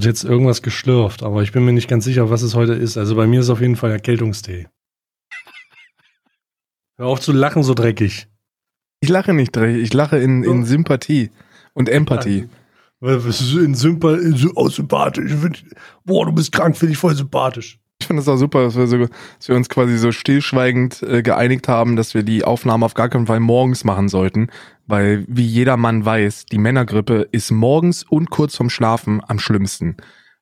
[0.00, 2.96] wird jetzt irgendwas geschlürft, aber ich bin mir nicht ganz sicher, was es heute ist.
[2.96, 4.66] Also bei mir ist auf jeden Fall Erkältungstee.
[6.96, 8.26] Hör auf zu lachen, so dreckig.
[9.00, 11.30] Ich lache nicht dreckig, ich lache in, in Sympathie
[11.74, 12.48] und Empathie.
[13.00, 13.20] Weil
[13.64, 15.32] in Sympa in, oh, sympathisch.
[16.04, 17.78] Boah, du bist krank, finde ich voll sympathisch.
[18.00, 21.22] Ich finde es auch super, dass wir, so, dass wir uns quasi so stillschweigend äh,
[21.22, 24.48] geeinigt haben, dass wir die Aufnahme auf gar keinen Fall morgens machen sollten,
[24.86, 29.96] weil wie jeder Mann weiß, die Männergrippe ist morgens und kurz vorm Schlafen am schlimmsten.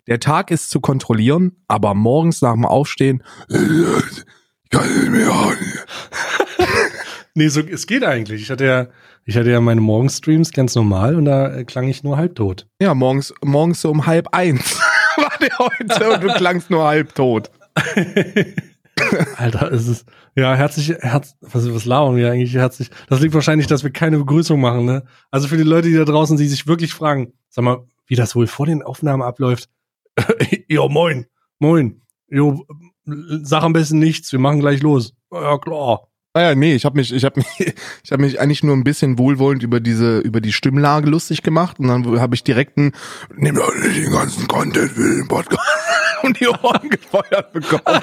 [0.07, 5.33] Der Tag ist zu kontrollieren, aber morgens nach dem Aufstehen, ich kann nicht mehr.
[7.39, 8.43] Nee, so, es geht eigentlich.
[8.43, 8.87] Ich hatte ja,
[9.25, 12.67] ich hatte ja meine Morgenstreams ganz normal und da äh, klang ich nur halbtot.
[12.83, 14.77] Ja, morgens, morgens so um halb eins
[15.17, 17.53] war der heute und du klangst nur halb tot.
[19.37, 22.91] Alter, es ist, ja, herzlich, herz, was, was labern wir eigentlich herzlich?
[23.09, 25.05] Das liegt wahrscheinlich, dass wir keine Begrüßung machen, ne?
[25.31, 28.35] Also für die Leute, die da draußen, die sich wirklich fragen, sag mal, wie das
[28.35, 29.69] wohl vor den Aufnahmen abläuft.
[30.69, 31.27] jo, moin,
[31.59, 32.03] moin.
[32.29, 32.67] Jo,
[33.05, 35.15] sag am besten nichts, wir machen gleich los.
[35.33, 36.09] Ja, klar.
[36.35, 39.19] Naja, nee, ich habe mich, ich habe mich, ich habe mich eigentlich nur ein bisschen
[39.19, 42.93] wohlwollend über diese, über die Stimmlage lustig gemacht und dann habe ich direkt einen,
[43.37, 45.88] nimm doch nicht den ganzen Content für den Podcast
[46.23, 47.83] und die Ohren gefeuert bekommen.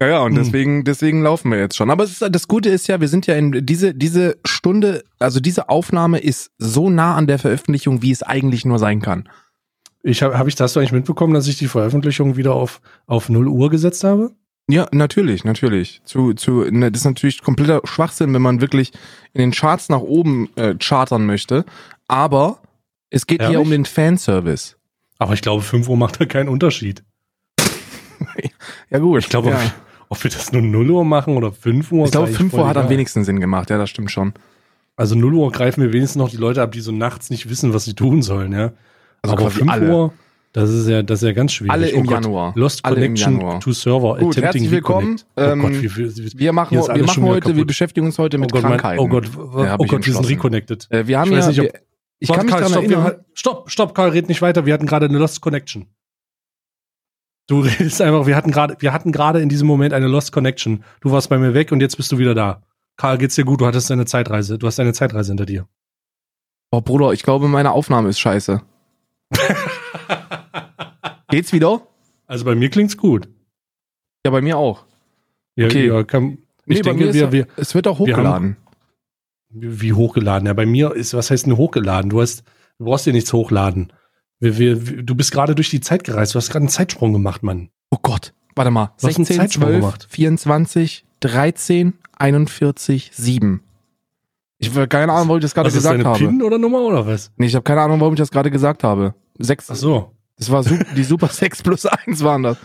[0.00, 0.44] ja, ja, und Hm.
[0.44, 1.90] deswegen, deswegen laufen wir jetzt schon.
[1.90, 5.40] Aber es ist, das Gute ist ja, wir sind ja in diese, diese Stunde, also
[5.40, 9.28] diese Aufnahme ist so nah an der Veröffentlichung, wie es eigentlich nur sein kann.
[10.02, 13.48] Ich habe, hab ich das eigentlich mitbekommen, dass ich die Veröffentlichung wieder auf, auf 0
[13.48, 14.32] Uhr gesetzt habe?
[14.68, 16.00] Ja, natürlich, natürlich.
[16.04, 18.92] Zu, zu, ne, das ist natürlich kompletter Schwachsinn, wenn man wirklich
[19.32, 21.64] in den Charts nach oben äh, chartern möchte.
[22.08, 22.58] Aber
[23.10, 23.64] es geht hier Ehrlich?
[23.64, 24.75] um den Fanservice.
[25.18, 27.02] Aber ich glaube, 5 Uhr macht da keinen Unterschied.
[28.90, 29.18] Ja gut.
[29.20, 29.56] Ich glaube, ja.
[29.56, 29.72] ob, wir-
[30.08, 32.04] ob wir das nur 0 Uhr machen oder 5 Uhr.
[32.04, 33.68] ich glaube, ist eigentlich 5 Uhr hat am wenigsten Sinn gemacht.
[33.70, 34.32] Ja, das stimmt schon.
[34.96, 37.74] Also 0 Uhr greifen wir wenigstens noch die Leute ab, die so nachts nicht wissen,
[37.74, 38.72] was sie tun sollen, ja.
[39.22, 39.90] Also Aber quasi 5 alle.
[39.92, 40.12] Uhr,
[40.52, 41.72] das ist ja, das ist ja ganz schwierig.
[41.72, 42.52] Alle Oh im Gott, Januar.
[42.56, 43.60] Lost Alle Connection Januar.
[43.60, 44.16] to Server.
[44.16, 45.16] Gut, attempting herzlich willkommen.
[45.16, 45.26] reconnect.
[45.36, 45.82] Oh Gott, Ähm,
[46.32, 47.66] wie, Wir machen, wir machen heute, wir kaputt.
[47.66, 49.00] beschäftigen uns heute oh mit Gott, mein, Krankheiten.
[49.02, 50.86] oh Gott, Ja, oh Gott, wir sind reconnected.
[50.90, 51.80] Äh, wir haben Ich weiß ja, nicht, ob- wir,
[52.18, 53.24] ich Warte, kann mich Karl, daran stopp, wir, erinnern.
[53.34, 54.64] stopp, stopp, Karl, red nicht weiter.
[54.66, 55.86] Wir hatten gerade eine Lost Connection.
[57.48, 60.82] Du redest einfach, wir hatten gerade, wir hatten gerade in diesem Moment eine Lost Connection.
[61.00, 62.62] Du warst bei mir weg und jetzt bist du wieder da.
[62.96, 63.60] Karl, geht's dir gut?
[63.60, 64.58] Du hattest deine Zeitreise.
[64.58, 65.68] Du hast deine Zeitreise hinter dir.
[66.72, 68.62] Oh Bruder, ich glaube, meine Aufnahme ist scheiße.
[71.28, 71.86] Geht's wieder?
[72.26, 73.28] Also bei mir klingt's gut.
[74.24, 74.84] Ja, bei mir auch.
[75.56, 75.86] Ja, Okay.
[75.88, 78.22] ja, kann, ich Nee, bei denke, mir wir, ist, wir, es wird auch wir haben-
[78.24, 78.56] hochgeladen.
[79.60, 80.46] Wie hochgeladen.
[80.46, 82.10] Ja, bei mir ist, was heißt denn hochgeladen?
[82.10, 82.44] Du hast,
[82.78, 83.92] du brauchst dir nichts hochladen.
[84.38, 86.34] Wir, wir, du bist gerade durch die Zeit gereist.
[86.34, 87.70] Du hast gerade einen Zeitsprung gemacht, Mann.
[87.90, 88.92] Oh Gott, warte mal.
[89.00, 90.06] Du hast einen 16, Zeitsprung 12, gemacht.
[90.10, 93.62] 24, 13, 41, 7.
[94.58, 96.18] Ich habe keine Ahnung, warum ich das gerade Was ist gesagt deine habe.
[96.18, 97.30] PIN oder Nummer oder was?
[97.36, 99.14] Nee, ich habe keine Ahnung, warum ich das gerade gesagt habe.
[99.38, 100.12] Sechs, Ach so.
[100.38, 102.56] das war su die Super 6 plus 1 waren das.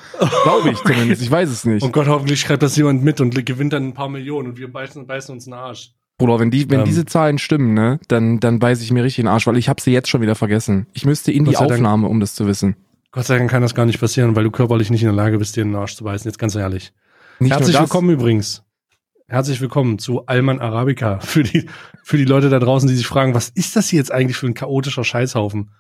[0.44, 1.84] Glaube ich zumindest, ich weiß es nicht.
[1.84, 4.72] Oh Gott, hoffentlich schreibt das jemand mit und gewinnt dann ein paar Millionen und wir
[4.72, 5.94] beißen, beißen uns in den Arsch.
[6.22, 6.86] Bruder, wenn, die, wenn Ähm.
[6.86, 9.70] diese Zahlen stimmen, ne, dann, dann beiße ich mir richtig in den Arsch, weil ich
[9.70, 10.88] habe sie jetzt schon wieder vergessen.
[10.94, 11.72] Ich müsste in die sei Dank.
[11.74, 12.76] Aufnahme, um das zu wissen.
[13.12, 15.38] Gott sei Dank kann das gar nicht passieren, weil du körperlich nicht in der Lage
[15.38, 16.30] bist, dir in den Arsch zu beißen.
[16.30, 16.94] Jetzt ganz ehrlich.
[17.40, 18.64] Nicht Herzlich willkommen übrigens.
[19.28, 21.20] Herzlich willkommen zu Alman Arabica.
[21.22, 21.68] Für die,
[22.04, 24.46] für die Leute da draußen, die sich fragen, was ist das hier jetzt eigentlich für
[24.48, 25.72] ein chaotischer Scheißhaufen?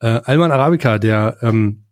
[0.00, 1.84] Äh, Alman Arabica, der ähm,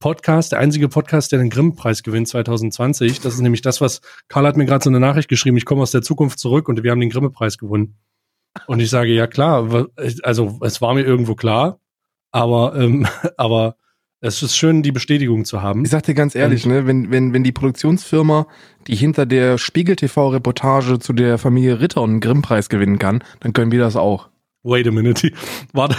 [0.00, 3.20] Podcast, der einzige Podcast, der den Grimm-Preis gewinnt 2020.
[3.20, 5.58] Das ist nämlich das, was Karl hat mir gerade so eine Nachricht geschrieben.
[5.58, 7.98] Ich komme aus der Zukunft zurück und wir haben den Grimme-Preis gewonnen.
[8.66, 9.88] Und ich sage, ja klar,
[10.22, 11.80] also es war mir irgendwo klar,
[12.32, 13.06] aber, ähm,
[13.36, 13.76] aber
[14.22, 15.84] es ist schön, die Bestätigung zu haben.
[15.84, 18.46] Ich sag dir ganz ehrlich, ne, wenn, wenn, wenn die Produktionsfirma,
[18.86, 23.80] die hinter der Spiegel-TV-Reportage zu der Familie Ritter einen Grimm-Preis gewinnen kann, dann können wir
[23.80, 24.28] das auch.
[24.62, 25.28] Wait a minute.
[25.28, 25.34] Die,
[25.72, 25.96] warte.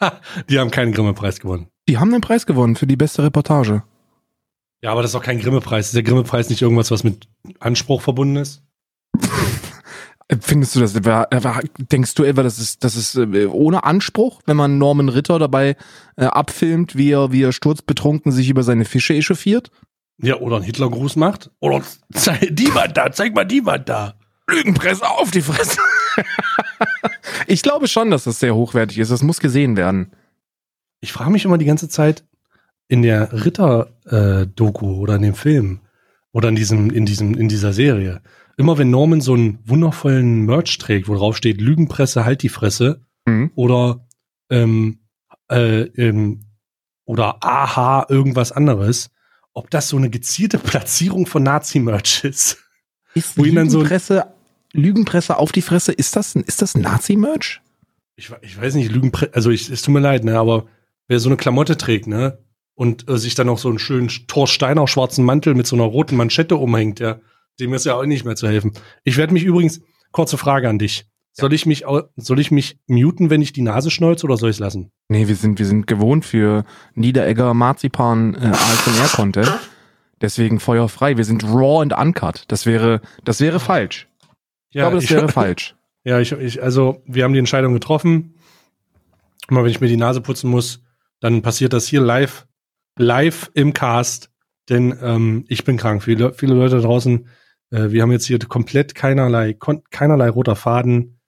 [0.50, 1.71] die haben keinen Grimme-Preis gewonnen.
[1.92, 3.82] Die haben den Preis gewonnen für die beste Reportage.
[4.80, 5.88] Ja, aber das ist doch kein Grimme-Preis.
[5.88, 7.28] Ist der Grimme-Preis nicht irgendwas, was mit
[7.60, 8.62] Anspruch verbunden ist?
[10.40, 14.78] Findest du das, denkst du etwa, das ist, das ist äh, ohne Anspruch, wenn man
[14.78, 15.76] Norman Ritter dabei
[16.16, 19.70] äh, abfilmt, wie er, wie er sturzbetrunken sich über seine Fische echauffiert?
[20.16, 21.50] Ja, oder einen Hitlergruß macht?
[21.60, 21.82] Oder
[22.14, 24.14] zeig, die Wand da, zeig mal die Wand da.
[24.48, 25.78] Lügenpresse auf die Fresse.
[27.46, 29.10] ich glaube schon, dass das sehr hochwertig ist.
[29.10, 30.10] Das muss gesehen werden.
[31.02, 32.24] Ich frage mich immer die ganze Zeit
[32.88, 35.80] in der Ritter-Doku oder in dem Film
[36.32, 38.22] oder in diesem, in diesem, in dieser Serie.
[38.56, 43.00] Immer wenn Norman so einen wundervollen Merch trägt, wo drauf steht, Lügenpresse, halt die Fresse,
[43.24, 43.52] Mhm.
[43.54, 44.04] oder
[44.50, 44.98] ähm,
[45.48, 46.40] äh, ähm,
[47.04, 49.10] oder aha, irgendwas anderes,
[49.52, 52.58] ob das so eine gezielte Platzierung von Nazi-Merch ist.
[53.14, 54.26] Ist Wo dann so- Lügenpresse,
[54.72, 57.60] Lügenpresse auf die Fresse, ist das, ist das ein Nazi-Merch?
[58.16, 60.66] ich, ich weiß nicht, Lügen, also ich, es tut mir leid, ne, aber
[61.12, 62.38] wer so eine Klamotte trägt, ne,
[62.74, 66.16] und äh, sich dann noch so einen schönen Torsteiner schwarzen Mantel mit so einer roten
[66.16, 67.20] Manschette umhängt, ja,
[67.60, 68.72] dem ist ja auch nicht mehr zu helfen.
[69.04, 71.06] Ich werde mich übrigens, kurze Frage an dich.
[71.34, 71.84] Soll ich mich,
[72.16, 74.90] soll ich mich muten, wenn ich die Nase schneuze oder soll ich es lassen?
[75.08, 76.64] Nee, wir sind, wir sind gewohnt für
[76.94, 79.50] Niederegger Marzipan äh, ASMR-Content.
[80.20, 81.16] Deswegen feuerfrei.
[81.16, 82.44] Wir sind raw and uncut.
[82.48, 84.08] Das wäre, das wäre falsch.
[84.70, 85.74] Ich ja, glaube, das ich, wäre falsch.
[86.04, 88.34] Ja, ich, ich, also wir haben die Entscheidung getroffen.
[89.48, 90.82] Immer wenn ich mir die Nase putzen muss,
[91.22, 92.46] dann passiert das hier live,
[92.98, 94.30] live im Cast.
[94.68, 96.02] Denn ähm, ich bin krank.
[96.02, 97.26] Viele, viele Leute draußen,
[97.70, 99.56] äh, wir haben jetzt hier komplett keinerlei,
[99.90, 101.18] keinerlei roter Faden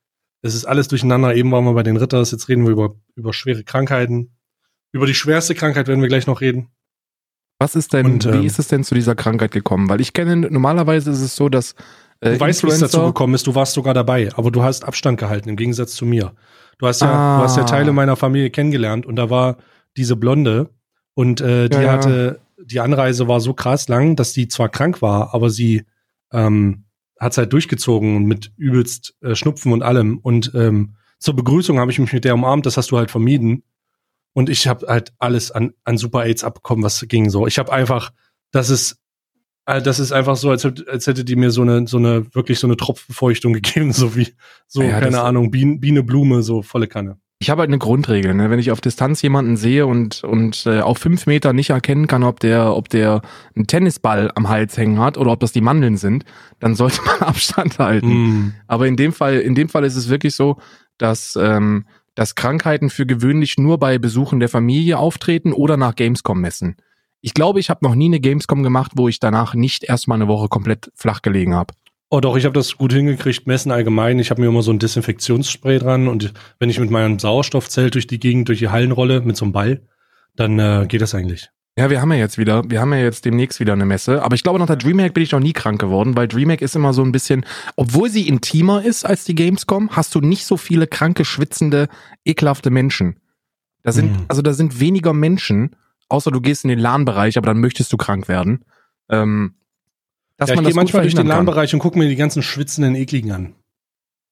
[0.44, 1.35] es ist alles durcheinander.
[1.35, 4.37] Eben waren wir bei den Ritters, jetzt reden wir über, über schwere Krankheiten.
[4.93, 6.69] Über die schwerste Krankheit werden wir gleich noch reden.
[7.58, 9.88] Was ist denn, Und, wie ähm, ist es denn zu dieser Krankheit gekommen?
[9.88, 11.75] Weil ich kenne, normalerweise ist es so, dass
[12.20, 14.85] äh, Du weißt, wie es dazu gekommen ist, du warst sogar dabei, aber du hast
[14.85, 16.35] Abstand gehalten, im Gegensatz zu mir.
[16.76, 17.38] Du hast ja, ah.
[17.38, 19.56] du hast ja Teile meiner Familie kennengelernt und da war
[19.96, 20.70] diese Blonde
[21.14, 25.02] und äh, die ja, hatte, die Anreise war so krass lang, dass die zwar krank
[25.02, 25.85] war, aber sie
[26.32, 26.85] ähm,
[27.19, 30.19] hat's halt durchgezogen mit übelst äh, Schnupfen und allem.
[30.19, 33.62] Und ähm, zur Begrüßung habe ich mich mit der umarmt, das hast du halt vermieden.
[34.32, 37.46] Und ich habe halt alles an, an Super AIDS abbekommen, was ging so.
[37.46, 38.12] Ich habe einfach,
[38.50, 38.99] das ist,
[39.67, 42.58] äh, das ist einfach so, als, als hätte die mir so eine, so eine, wirklich
[42.58, 44.35] so eine Tropfbefeuchtung gegeben, so wie,
[44.67, 48.32] so, ja, keine Ahnung, Biene, Biene, Blume, so volle Kanne ich habe halt eine Grundregel,
[48.32, 48.49] ne?
[48.49, 52.23] wenn ich auf Distanz jemanden sehe und, und äh, auf fünf Meter nicht erkennen kann,
[52.23, 53.20] ob der, ob der
[53.55, 56.25] einen Tennisball am Hals hängen hat oder ob das die Mandeln sind,
[56.58, 58.08] dann sollte man Abstand halten.
[58.08, 58.55] Mm.
[58.67, 60.56] Aber in dem Fall, in dem Fall ist es wirklich so,
[60.96, 66.41] dass, ähm, dass Krankheiten für gewöhnlich nur bei Besuchen der Familie auftreten oder nach Gamescom
[66.41, 66.76] messen.
[67.20, 70.29] Ich glaube, ich habe noch nie eine Gamescom gemacht, wo ich danach nicht erstmal eine
[70.29, 71.75] Woche komplett flach gelegen habe.
[72.10, 74.18] Oh doch, ich habe das gut hingekriegt, messen allgemein.
[74.18, 78.06] Ich habe mir immer so ein Desinfektionsspray dran und wenn ich mit meinem Sauerstoffzelt durch
[78.06, 79.82] die Gegend, durch die Hallen rolle, mit so einem Ball,
[80.36, 81.50] dann äh, geht das eigentlich.
[81.76, 84.22] Ja, wir haben ja jetzt wieder, wir haben ja jetzt demnächst wieder eine Messe.
[84.22, 86.76] Aber ich glaube, nach der DreamHack bin ich noch nie krank geworden, weil DreamHack ist
[86.76, 90.56] immer so ein bisschen, obwohl sie intimer ist als die Gamescom, hast du nicht so
[90.56, 91.88] viele kranke, schwitzende,
[92.24, 93.18] ekelhafte Menschen.
[93.82, 94.24] Da sind, mhm.
[94.28, 95.74] also da sind weniger Menschen,
[96.08, 98.64] außer du gehst in den LAN-Bereich, aber dann möchtest du krank werden.
[99.08, 99.54] Ähm,
[100.36, 102.94] dass ja, man ich gehe manchmal durch den LAN-Bereich und gucke mir die ganzen schwitzenden
[102.94, 103.54] Ekligen an.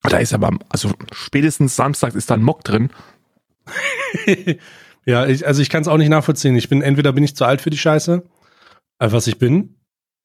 [0.02, 2.90] Da ist aber, also spätestens Samstag ist da ein Mock drin.
[5.06, 6.56] ja, ich, also ich kann es auch nicht nachvollziehen.
[6.56, 8.24] Ich bin, entweder bin ich zu alt für die Scheiße,
[8.98, 9.76] äh, was ich bin,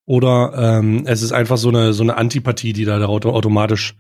[0.06, 3.96] oder ähm, es ist einfach so eine, so eine Antipathie, die da automatisch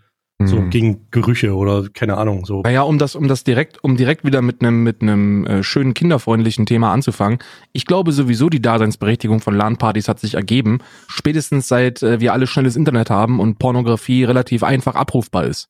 [0.45, 0.69] so mhm.
[0.69, 2.45] gegen Gerüche oder keine Ahnung.
[2.45, 2.61] So.
[2.61, 5.95] Naja, um das, um das direkt, um direkt wieder mit einem mit einem äh, schönen
[5.95, 7.39] kinderfreundlichen Thema anzufangen.
[7.73, 12.45] Ich glaube sowieso, die Daseinsberechtigung von LAN-Partys hat sich ergeben, spätestens seit äh, wir alle
[12.45, 15.69] schnelles Internet haben und Pornografie relativ einfach abrufbar ist.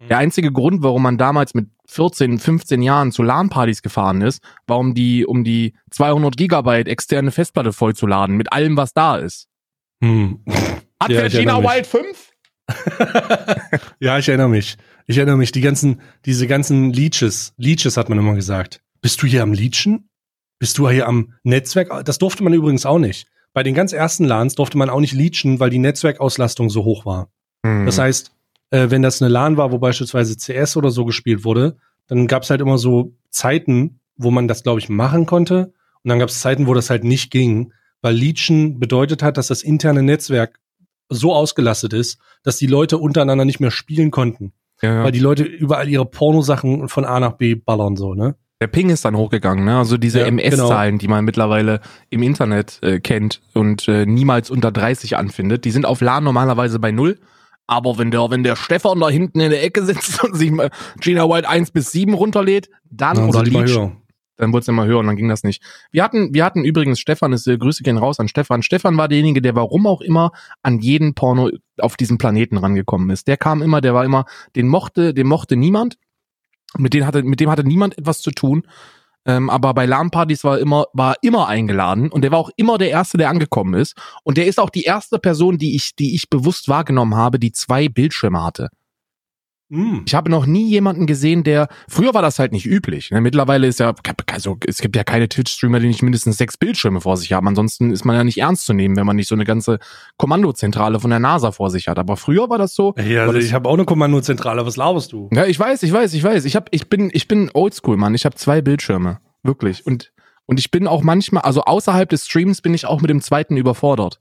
[0.00, 0.08] Mhm.
[0.08, 4.78] Der einzige Grund, warum man damals mit 14, 15 Jahren zu LAN-Partys gefahren ist, war
[4.78, 9.48] um die, um die 200 Gigabyte externe Festplatte vollzuladen mit allem, was da ist.
[10.02, 10.44] Hm.
[11.02, 12.33] Hat ja, Virginia Wild 5?
[14.00, 14.76] ja, ich erinnere mich.
[15.06, 18.80] Ich erinnere mich, die ganzen, diese ganzen Leeches, Leeches hat man immer gesagt.
[19.00, 20.08] Bist du hier am Leechen?
[20.58, 22.04] Bist du hier am Netzwerk?
[22.04, 23.26] Das durfte man übrigens auch nicht.
[23.52, 27.04] Bei den ganz ersten LANs durfte man auch nicht leechen, weil die Netzwerkauslastung so hoch
[27.04, 27.28] war.
[27.64, 27.86] Hm.
[27.86, 28.32] Das heißt,
[28.70, 32.42] äh, wenn das eine LAN war, wo beispielsweise CS oder so gespielt wurde, dann gab
[32.42, 35.72] es halt immer so Zeiten, wo man das, glaube ich, machen konnte.
[36.02, 39.46] Und dann gab es Zeiten, wo das halt nicht ging, weil Leechen bedeutet hat, dass
[39.46, 40.60] das interne Netzwerk
[41.08, 44.52] so ausgelastet ist, dass die Leute untereinander nicht mehr spielen konnten.
[44.82, 45.04] Ja, ja.
[45.04, 48.36] Weil die Leute überall ihre Pornosachen von A nach B ballern, so, ne?
[48.60, 49.78] Der Ping ist dann hochgegangen, ne?
[49.78, 51.00] Also diese ja, MS-Zahlen, genau.
[51.00, 55.86] die man mittlerweile im Internet äh, kennt und äh, niemals unter 30 anfindet, die sind
[55.86, 57.18] auf LAN normalerweise bei null.
[57.66, 60.70] Aber wenn der, wenn der Stefan da hinten in der Ecke sitzt und sich mal
[61.00, 63.78] Gina White 1 bis 7 runterlädt, dann, dann oder Leech,
[64.36, 65.62] dann wurde es immer höher und dann ging das nicht.
[65.90, 68.62] Wir hatten, wir hatten übrigens Stefan, ist, äh, Grüße gehen raus an Stefan.
[68.62, 73.28] Stefan war derjenige, der warum auch immer an jeden Porno auf diesem Planeten rangekommen ist.
[73.28, 74.24] Der kam immer, der war immer,
[74.56, 75.96] den mochte, den mochte niemand.
[76.76, 78.66] Mit dem hatte, mit dem hatte niemand etwas zu tun.
[79.26, 82.90] Ähm, aber bei LAN-Partys war immer, war immer eingeladen und der war auch immer der
[82.90, 83.96] Erste, der angekommen ist.
[84.22, 87.52] Und der ist auch die erste Person, die ich, die ich bewusst wahrgenommen habe, die
[87.52, 88.68] zwei Bildschirme hatte.
[89.74, 90.02] Mm.
[90.06, 91.68] Ich habe noch nie jemanden gesehen, der.
[91.88, 93.10] Früher war das halt nicht üblich.
[93.10, 93.20] Ne?
[93.20, 93.92] Mittlerweile ist ja,
[94.30, 97.48] also es gibt ja keine Twitch-Streamer, die nicht mindestens sechs Bildschirme vor sich haben.
[97.48, 99.78] Ansonsten ist man ja nicht ernst zu nehmen, wenn man nicht so eine ganze
[100.16, 101.98] Kommandozentrale von der NASA vor sich hat.
[101.98, 102.94] Aber früher war das so.
[103.04, 104.64] Ja, also ich habe auch eine Kommandozentrale.
[104.64, 105.28] Was laberst du?
[105.32, 106.44] Ja, ich weiß, ich weiß, ich weiß.
[106.44, 108.14] Ich hab, ich bin, ich bin Oldschool, Mann.
[108.14, 109.86] Ich habe zwei Bildschirme, wirklich.
[109.86, 110.12] Und
[110.46, 113.56] und ich bin auch manchmal, also außerhalb des Streams bin ich auch mit dem zweiten
[113.56, 114.20] überfordert.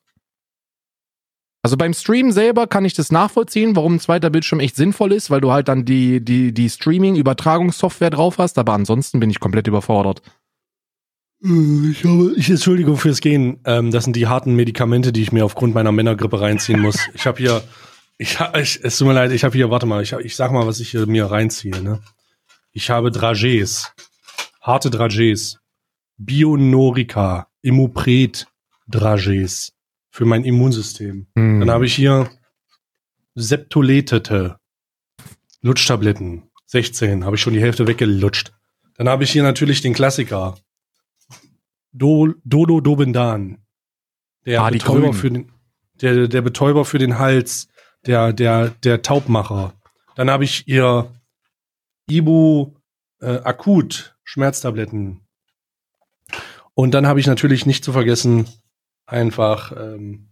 [1.66, 5.30] Also beim Stream selber kann ich das nachvollziehen, warum ein zweiter Bildschirm echt sinnvoll ist,
[5.30, 9.68] weil du halt dann die, die, die Streaming-Übertragungssoftware drauf hast, aber ansonsten bin ich komplett
[9.68, 10.22] überfordert.
[11.42, 13.62] Äh, Ich habe, ich Entschuldigung fürs Gehen.
[13.64, 17.08] Ähm, das sind die harten Medikamente, die ich mir aufgrund meiner Männergrippe reinziehen muss.
[17.14, 17.64] Ich habe hier,
[18.18, 20.68] ich, ich, es tut mir leid, ich habe hier, warte mal, ich, ich sag mal,
[20.68, 21.82] was ich hier mir reinziehe.
[21.82, 22.02] Ne?
[22.74, 23.94] Ich habe Dragees,
[24.60, 25.60] harte Dragees,
[26.18, 28.48] Bionorica, Immupret
[28.90, 29.72] Dragees
[30.14, 31.26] für mein Immunsystem.
[31.36, 31.60] Hm.
[31.60, 32.30] Dann habe ich hier
[33.34, 34.60] Septoletete
[35.62, 38.54] Lutschtabletten, 16, habe ich schon die Hälfte weggelutscht.
[38.96, 40.56] Dann habe ich hier natürlich den Klassiker.
[41.92, 43.58] Do, Dodo Dobendan.
[44.46, 45.52] Der Ah, Betäuber für den,
[45.96, 47.68] der, der Betäuber für den Hals,
[48.06, 49.74] der, der, der Taubmacher.
[50.16, 51.12] Dann habe ich ihr
[52.08, 52.76] Ibu
[53.20, 55.22] äh, Akut Schmerztabletten.
[56.76, 58.48] Und dann habe ich natürlich nicht zu vergessen
[59.06, 60.30] einfach ähm,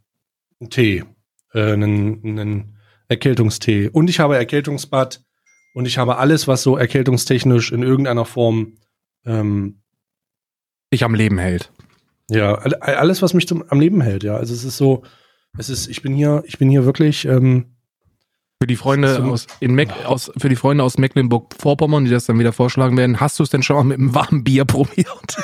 [0.59, 1.03] einen Tee,
[1.53, 3.89] äh, einen, einen Erkältungstee.
[3.89, 5.23] Und ich habe Erkältungsbad
[5.73, 8.75] und ich habe alles, was so erkältungstechnisch in irgendeiner Form
[9.25, 9.81] ähm,
[10.93, 11.71] dich am Leben hält.
[12.29, 14.35] ja, all- alles, was mich zum, am Leben hält, ja.
[14.35, 15.03] Also es ist so,
[15.57, 17.70] es ist, ich bin hier, ich bin hier wirklich, ähm,
[18.61, 22.25] Für die Freunde So- aus, in Meck, aus, für die Freunde aus Mecklenburg-Vorpommern, die das
[22.25, 25.35] dann wieder vorschlagen werden, hast du es denn schon mal mit einem warmen Bier probiert?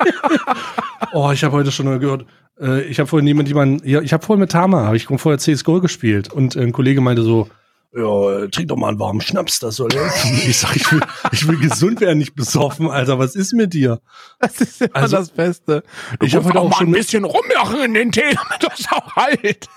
[1.12, 2.26] oh, ich habe heute schon mal gehört,
[2.60, 5.38] äh, ich habe vorhin jemand, jemand, ja, ich habe vorhin mit Tama, habe ich vorher
[5.38, 7.48] CSGO gespielt und ein Kollege meinte so,
[7.94, 10.40] ja, trink doch mal einen warmen Schnaps, das soll helfen.
[10.48, 14.00] Ich sag, ich will, ich will gesund werden, nicht besoffen, Alter, was ist mit dir?
[14.40, 15.84] Das ist immer Also, das Beste.
[16.18, 18.62] Du ich hab musst heute auch mal schon ein bisschen rummachen in den Tee, damit
[18.68, 19.68] das auch halt.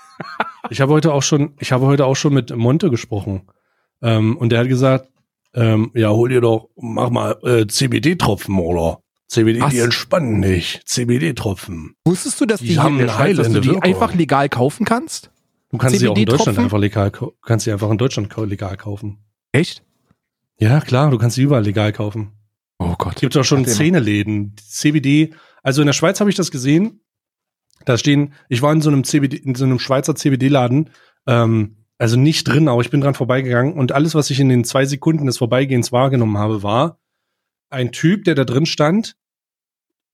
[0.70, 3.42] Ich habe heute auch schon, ich habe heute auch schon mit Monte gesprochen.
[4.02, 5.08] Ähm, und der hat gesagt,
[5.54, 9.00] ähm, ja, hol dir doch, mach mal äh, CBD-Tropfen, oder?
[9.28, 9.72] CBD, Was?
[9.72, 10.82] die entspannen nicht.
[10.86, 11.94] CBD-Tropfen.
[12.04, 13.82] Wusstest du, dass Die die, haben in der Schweiz, dass du die Wirkung.
[13.82, 15.30] einfach legal kaufen kannst?
[15.70, 16.26] Du kannst sie auch in?
[16.26, 17.10] Deutschland einfach legal,
[17.42, 19.18] kannst sie einfach in Deutschland legal kaufen.
[19.52, 19.82] Echt?
[20.58, 22.32] Ja, klar, du kannst sie überall legal kaufen.
[22.78, 23.16] Oh Gott.
[23.16, 23.64] Gibt auch schon.
[23.64, 24.54] Zähneläden.
[24.68, 25.34] CBD.
[25.62, 27.00] Also in der Schweiz habe ich das gesehen.
[27.86, 30.90] Da stehen, ich war in so einem CBD, in so einem Schweizer CBD-Laden,
[31.26, 34.64] ähm, also nicht drin, aber ich bin dran vorbeigegangen und alles, was ich in den
[34.64, 36.98] zwei Sekunden des Vorbeigehens wahrgenommen habe, war
[37.70, 39.16] ein Typ, der da drin stand,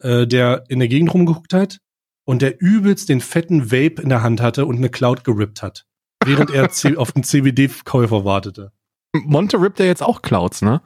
[0.00, 1.78] äh, der in der Gegend rumgeguckt hat
[2.24, 5.86] und der übelst den fetten Vape in der Hand hatte und eine Cloud gerippt hat,
[6.24, 8.72] während er auf den CBD-Käufer wartete.
[9.12, 10.82] Monte rippt ja jetzt auch Clouds, ne?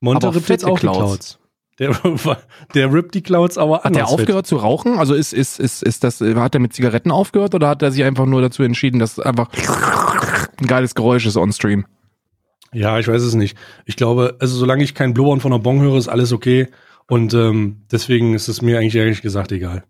[0.00, 0.98] Monte rippt jetzt auch Clouds.
[0.98, 1.38] Clouds.
[1.78, 1.96] Der,
[2.74, 4.20] der rippt die Clouds aber Hat er anders fett.
[4.20, 4.98] aufgehört zu rauchen?
[4.98, 8.04] Also ist, ist, ist, ist das, hat er mit Zigaretten aufgehört oder hat er sich
[8.04, 9.48] einfach nur dazu entschieden, dass einfach
[10.60, 11.86] ein geiles Geräusch ist on Stream?
[12.72, 13.56] Ja, ich weiß es nicht.
[13.84, 16.68] Ich glaube, also solange ich kein Blubbern von der Bong höre, ist alles okay.
[17.06, 19.84] Und ähm, deswegen ist es mir eigentlich ehrlich gesagt egal.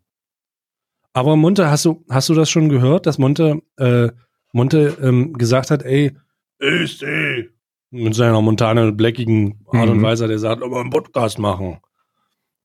[1.13, 4.09] Aber Monte, hast du, hast du das schon gehört, dass Monte, äh,
[4.53, 6.17] Monte ähm, gesagt hat, ey,
[6.59, 7.51] ich ey,
[7.93, 10.03] mit seiner montanen, bleckigen Art und Mhm.
[10.03, 11.79] Weise, der sagt, aber einen Podcast machen.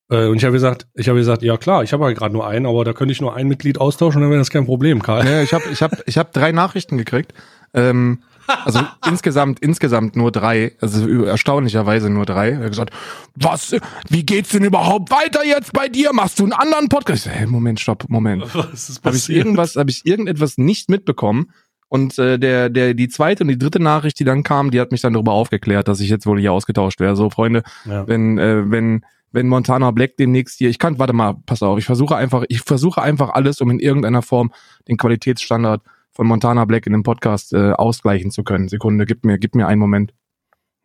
[0.09, 2.47] Äh, und ich habe gesagt, ich habe gesagt, ja klar, ich habe halt gerade nur
[2.47, 5.25] einen, aber da könnte ich nur ein Mitglied austauschen, dann wäre das kein Problem, Karl.
[5.27, 7.33] Ja, ich habe ich hab, ich hab drei Nachrichten gekriegt.
[7.73, 8.23] Ähm,
[8.63, 12.51] also insgesamt, insgesamt nur drei, also erstaunlicherweise nur drei.
[12.51, 12.93] Er hat gesagt,
[13.35, 13.75] was,
[14.07, 16.13] wie geht's denn überhaupt weiter jetzt bei dir?
[16.13, 17.25] Machst du einen anderen Podcast?
[17.25, 18.43] Ich so, hey, Moment, stopp, Moment.
[18.55, 21.51] Was ist Habe ich irgendwas, habe ich irgendetwas nicht mitbekommen?
[21.89, 24.91] Und äh, der, der, die zweite und die dritte Nachricht, die dann kam, die hat
[24.91, 27.15] mich dann darüber aufgeklärt, dass ich jetzt wohl hier ausgetauscht wäre.
[27.15, 28.05] So, Freunde, Ja.
[28.07, 31.85] wenn, äh, wenn, wenn Montana Black demnächst hier, ich kann, warte mal, pass auf, ich
[31.85, 34.51] versuche einfach, ich versuche einfach alles, um in irgendeiner Form
[34.89, 38.67] den Qualitätsstandard von Montana Black in dem Podcast äh, ausgleichen zu können.
[38.67, 40.13] Sekunde, gib mir, gib mir einen Moment.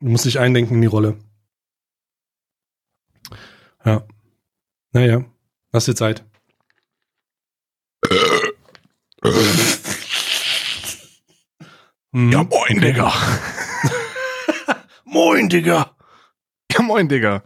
[0.00, 1.16] Du musst dich eindenken in die Rolle.
[3.84, 4.04] Ja.
[4.92, 5.24] Naja,
[5.72, 6.24] hast du Zeit.
[12.12, 12.30] Hm.
[12.30, 13.12] moin, Digga.
[15.04, 15.90] Moin, Digga.
[16.72, 17.42] Ja, moin, Digga.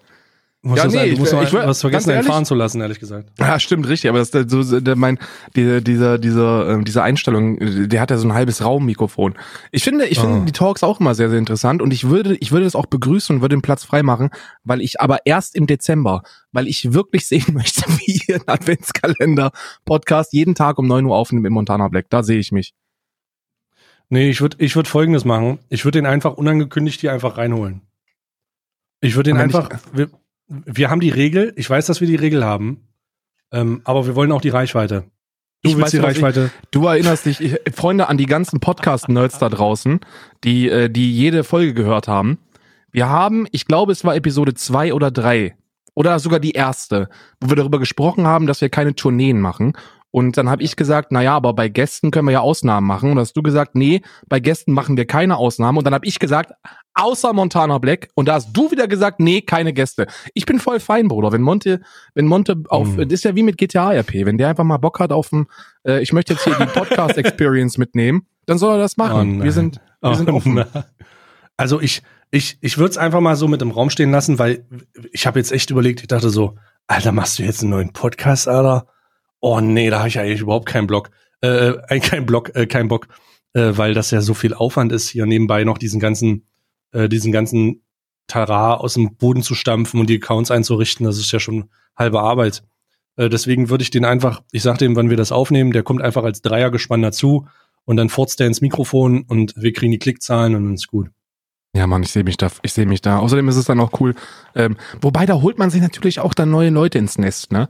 [0.62, 2.44] Du musst Ja, was nee, ein- du ich- musst ich- du hast vergessen, ehrlich- fahren
[2.44, 3.30] zu lassen, ehrlich gesagt.
[3.38, 5.18] Ja, stimmt, richtig, aber das so, der, mein,
[5.54, 7.58] die, dieser, dieser, ähm, diese Einstellung,
[7.88, 9.34] der hat ja so ein halbes Raummikrofon.
[9.72, 10.22] Ich finde, ich Ah.
[10.22, 12.86] finde die Talks auch immer sehr, sehr interessant und ich würde, ich würde das auch
[12.86, 14.30] begrüßen und würde den Platz freimachen,
[14.64, 20.32] weil ich aber erst im Dezember, weil ich wirklich sehen möchte, wie ihr einen Adventskalender-Podcast
[20.32, 22.06] jeden Tag um 9 Uhr aufnimmt im Montana Black.
[22.10, 22.74] Da sehe ich mich.
[24.08, 25.58] Nee, ich würde ich würd folgendes machen.
[25.68, 27.82] Ich würde den einfach unangekündigt hier einfach reinholen.
[29.00, 29.68] Ich würde den einfach.
[29.92, 30.08] Wir,
[30.48, 32.86] wir haben die Regel, ich weiß, dass wir die Regel haben,
[33.52, 35.04] ähm, aber wir wollen auch die Reichweite.
[35.62, 36.50] Du Ich willst weiß, die was ich- Reichweite.
[36.70, 40.00] Du erinnerst dich, ich, Freunde, an die ganzen Podcast-Nerds da draußen,
[40.44, 42.38] die, äh, die jede Folge gehört haben.
[42.92, 45.56] Wir haben, ich glaube, es war Episode zwei oder drei
[45.94, 47.08] oder sogar die erste,
[47.40, 49.72] wo wir darüber gesprochen haben, dass wir keine Tourneen machen.
[50.12, 53.10] Und dann habe ich gesagt, na ja, aber bei Gästen können wir ja Ausnahmen machen.
[53.10, 55.76] Und hast du gesagt, nee, bei Gästen machen wir keine Ausnahmen.
[55.76, 56.52] Und dann habe ich gesagt,
[56.94, 58.08] außer Montana Black.
[58.14, 60.06] Und da hast du wieder gesagt, nee, keine Gäste.
[60.32, 61.32] Ich bin voll fein, Bruder.
[61.32, 61.80] Wenn Monte,
[62.14, 62.96] wenn Monte auf, Hm.
[63.08, 64.24] das ist ja wie mit GTA RP.
[64.24, 65.46] Wenn der einfach mal Bock hat auf ein,
[65.86, 69.40] äh, ich möchte jetzt hier die Podcast Experience mitnehmen, dann soll er das machen.
[69.40, 70.54] Oh wir sind, wir Oh sind offen.
[70.54, 70.66] nein.
[71.58, 74.66] Also ich, ich, ich würde es einfach mal so mit im Raum stehen lassen, weil
[75.12, 78.46] ich habe jetzt echt überlegt, ich dachte so, Alter, machst du jetzt einen neuen Podcast,
[78.48, 78.86] Alter?
[79.48, 81.10] Oh nee, da habe ich eigentlich überhaupt keinen Block.
[81.40, 83.06] Äh, äh, kein Block, äh, kein Bock,
[83.52, 86.48] äh, weil das ja so viel Aufwand ist, hier nebenbei noch diesen ganzen,
[86.90, 87.84] äh, diesen ganzen
[88.26, 91.06] Tara aus dem Boden zu stampfen und die Accounts einzurichten.
[91.06, 92.64] Das ist ja schon halbe Arbeit.
[93.14, 96.02] Äh, deswegen würde ich den einfach, ich sag dem, wann wir das aufnehmen, der kommt
[96.02, 97.46] einfach als Dreiergespann dazu
[97.84, 101.08] und dann furzt der ins Mikrofon und wir kriegen die Klickzahlen und dann ist gut.
[101.72, 103.20] Ja, Mann, ich sehe mich da, ich sehe mich da.
[103.20, 104.16] Außerdem ist es dann auch cool.
[104.56, 107.68] Ähm, wobei, da holt man sich natürlich auch dann neue Leute ins Nest, ne?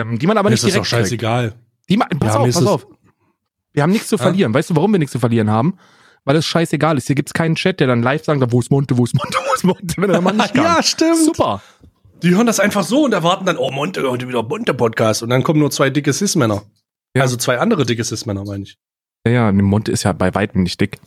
[0.00, 1.04] Ähm, die man aber nicht ist das direkt auch kriegt.
[1.06, 1.54] scheißegal.
[1.88, 2.86] Die ma pass Ja, auf, ist pass es- auf.
[3.72, 4.22] Wir haben nichts zu Ja?
[4.22, 4.52] verlieren.
[4.54, 5.76] Weißt du, warum wir nichts zu verlieren haben?
[6.24, 7.06] Weil es scheißegal ist.
[7.06, 9.54] Hier gibt's keinen Chat, der dann live sagt, wo ist Monte, wo ist Monte, wo
[9.54, 10.82] ist Monte, wenn er mal nicht kann.
[10.82, 11.18] stimmt.
[11.24, 11.60] Super.
[12.22, 15.22] Die hören das einfach so und erwarten dann, oh, Monte, heute wieder Monte-Podcast.
[15.24, 16.62] Und dann kommen nur zwei dicke Cis-Männer.
[17.16, 17.22] Ja.
[17.22, 18.78] Also zwei andere dicke Cis-Männer, meine ich.
[19.26, 20.98] Ja, ja, Monte ist ja bei weitem nicht dick.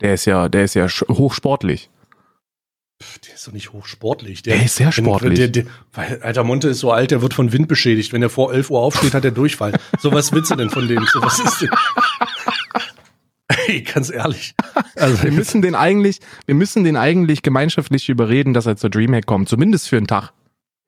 [0.00, 1.90] Der ist ja, der ist ja hochsportlich.
[3.26, 4.42] Der ist doch nicht hochsportlich.
[4.42, 5.38] Der ist sehr sportlich.
[5.38, 8.12] Der, der, weil, Alter, Monte ist so alt, der wird von Wind beschädigt.
[8.12, 9.72] Wenn er vor 11 Uhr aufsteht, hat er Durchfall.
[10.00, 11.06] so was willst du denn von dem?
[11.12, 11.70] So was ist denn?
[13.66, 14.54] Ey, ganz ehrlich.
[14.96, 19.26] Also, Wir müssen den eigentlich, wir müssen den eigentlich gemeinschaftlich überreden, dass er zur Dreamhack
[19.26, 19.48] kommt.
[19.48, 20.32] Zumindest für einen Tag.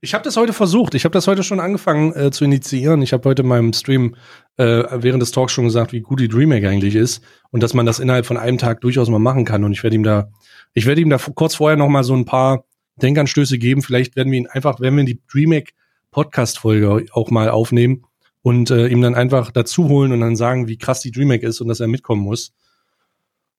[0.02, 0.94] Ich habe das heute versucht.
[0.94, 3.02] Ich habe das heute schon angefangen äh, zu initiieren.
[3.02, 4.16] Ich habe heute in meinem Stream
[4.56, 7.86] äh, während des Talks schon gesagt, wie gut die DreamHack eigentlich ist und dass man
[7.86, 9.62] das innerhalb von einem Tag durchaus mal machen kann.
[9.62, 10.30] Und ich werde ihm da,
[10.74, 12.64] ich werde ihm da kurz vorher noch mal so ein paar
[13.02, 13.82] Denkanstöße geben.
[13.82, 15.70] Vielleicht werden wir ihn einfach, werden wir die DreamHack
[16.10, 18.04] Podcast Folge auch mal aufnehmen
[18.42, 21.60] und äh, ihm dann einfach dazu holen und dann sagen, wie krass die DreamHack ist
[21.60, 22.52] und dass er mitkommen muss.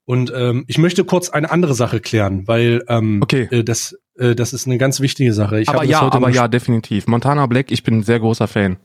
[0.05, 3.47] Und ähm, ich möchte kurz eine andere Sache klären, weil ähm, Okay.
[3.51, 5.61] äh, das, äh, das ist eine ganz wichtige Sache.
[5.61, 7.07] Ich aber ja, heute aber ja, definitiv.
[7.07, 8.77] Montana Black, ich bin ein sehr großer Fan.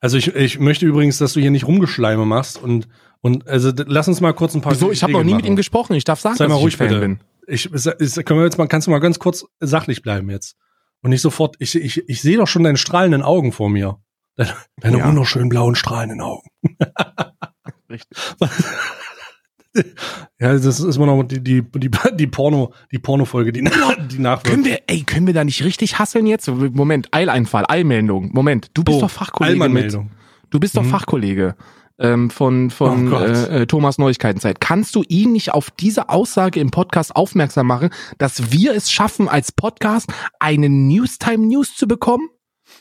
[0.00, 2.86] Also ich, ich möchte übrigens, dass du hier nicht Rumgeschleime machst und
[3.26, 4.72] und also lass uns mal kurz ein paar.
[4.72, 4.90] Wieso?
[4.92, 5.56] Ich habe noch nie mit ihm machen.
[5.56, 5.94] gesprochen.
[5.94, 7.00] Ich darf sagen, Sei dass mal ich ruhig, ein Fan bitte.
[7.00, 7.20] bin.
[7.48, 10.56] Ich, ist, können wir jetzt mal, kannst du mal ganz kurz sachlich bleiben jetzt
[11.02, 11.56] und nicht sofort.
[11.58, 13.98] Ich, ich, ich sehe doch schon deine strahlenden Augen vor mir.
[14.36, 15.08] Deine, deine Ja.
[15.08, 16.48] wunderschönen blauen strahlenden Augen.
[17.90, 18.18] Richtig.
[20.40, 24.44] Ja, das ist immer noch die die die, die Porno die Porno-Folge, die die nachwirkt.
[24.46, 26.48] Können wir, ey, können wir da nicht richtig hasseln jetzt?
[26.48, 28.30] Moment, Eileinfall, Eilmeldung.
[28.32, 29.92] Moment, du bist Oh, doch Fachkollege mit,
[30.48, 30.88] du bist doch Mhm.
[30.88, 31.56] Fachkollege
[31.98, 34.60] ähm, von, von Oh äh, äh, Thomas Neuigkeitenzeit.
[34.60, 39.28] Kannst du ihn nicht auf diese Aussage im Podcast aufmerksam machen, dass wir es schaffen,
[39.28, 42.28] als Podcast eine Newstime News zu bekommen?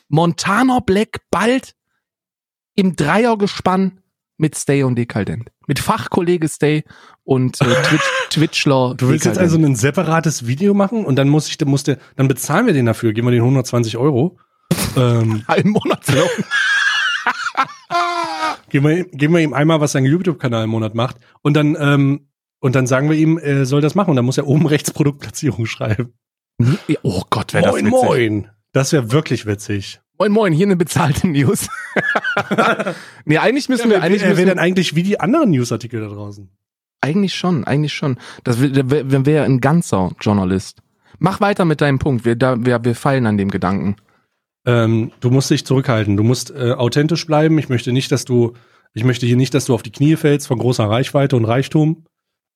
[0.10, 1.75] Montana Black bald
[2.75, 3.99] im Dreiergespann
[4.38, 5.49] mit Stay und Dekadent.
[5.67, 6.84] Mit Fachkollege Stay
[7.23, 8.95] und äh, Twitch, Twitchler.
[8.95, 9.54] Du willst jetzt Dekadent.
[9.54, 12.73] also ein separates Video machen und dann muss ich, dann muss der, dann bezahlen wir
[12.73, 14.38] den dafür, geben wir den 120 Euro.
[14.97, 16.28] ähm, Ein Monatslohn.
[18.79, 21.77] geben, wir, ihm- geben wir ihm einmal, was sein YouTube-Kanal im Monat macht und dann,
[21.79, 22.27] ähm,
[22.59, 24.91] und dann sagen wir ihm, er soll das machen und dann muss er oben rechts
[24.91, 26.13] Produktplatzierung schreiben.
[27.03, 28.05] Oh Gott, wäre das moin, witzig.
[28.07, 28.47] moin.
[28.73, 30.01] Das wäre wirklich witzig.
[30.17, 31.67] Moin, moin, hier eine bezahlte News.
[33.25, 35.99] nee, eigentlich müssen wir, eigentlich, er müssen wäre wir dann eigentlich wie die anderen Newsartikel
[36.01, 36.49] da draußen.
[37.01, 38.17] eigentlich schon, eigentlich schon.
[38.43, 40.81] Das wäre wär, wär ein ganzer Journalist.
[41.19, 42.25] Mach weiter mit deinem Punkt.
[42.25, 43.95] Wir, da, wir, wir feilen an dem Gedanken.
[44.65, 46.17] Ähm, du musst dich zurückhalten.
[46.17, 47.58] Du musst äh, authentisch bleiben.
[47.60, 48.54] Ich möchte nicht, dass du,
[48.93, 52.06] ich möchte hier nicht, dass du auf die Knie fällst von großer Reichweite und Reichtum.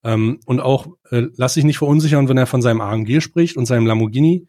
[0.03, 3.65] Ähm, und auch äh, lass dich nicht verunsichern, wenn er von seinem AMG spricht und
[3.65, 4.47] seinem Lamborghini.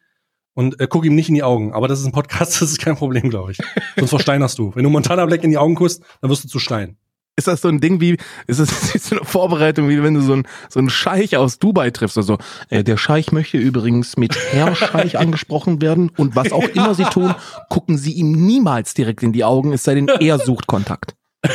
[0.54, 1.72] Und äh, guck ihm nicht in die Augen.
[1.72, 3.58] Aber das ist ein Podcast, das ist kein Problem, glaube ich.
[3.96, 4.74] Sonst versteinerst du.
[4.74, 6.96] Wenn du Montana Black in die Augen guckst, dann wirst du zu Stein.
[7.40, 10.34] Ist das so ein Ding wie, ist das so eine Vorbereitung, wie wenn du so
[10.34, 12.38] ein, so ein Scheich aus Dubai triffst oder so?
[12.68, 17.04] Äh, der Scheich möchte übrigens mit Herr Scheich angesprochen werden und was auch immer sie
[17.04, 17.34] tun,
[17.70, 21.14] gucken sie ihm niemals direkt in die Augen, es sei denn, er sucht Kontakt.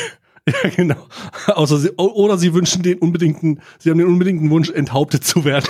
[0.48, 1.08] Ja, genau.
[1.48, 5.66] Außer sie, oder sie wünschen den unbedingten, sie haben den unbedingten Wunsch, enthauptet zu werden.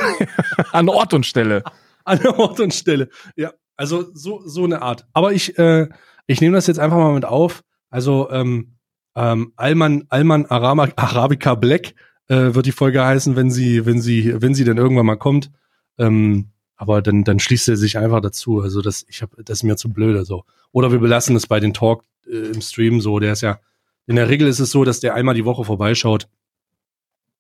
[0.73, 1.63] An Ort und Stelle.
[2.04, 3.08] an Ort und Stelle.
[3.38, 5.06] Ja, also so so eine Art.
[5.13, 5.88] Aber ich äh,
[6.28, 7.63] ich nehme das jetzt einfach mal mit auf.
[7.89, 8.74] Also ähm,
[9.15, 11.93] ähm, Alman Alman Arama, Arabica Black
[12.28, 15.51] äh, wird die Folge heißen, wenn sie wenn sie wenn sie dann irgendwann mal kommt.
[15.97, 18.62] Ähm, aber dann dann schließt er sich einfach dazu.
[18.62, 20.43] Also das ich habe das ist mir zu blöde so.
[20.71, 23.19] Oder wir belassen es bei den Talk äh, im Stream so.
[23.19, 23.60] Der ist ja
[24.08, 26.28] in der Regel ist es so, dass der einmal die Woche vorbeischaut.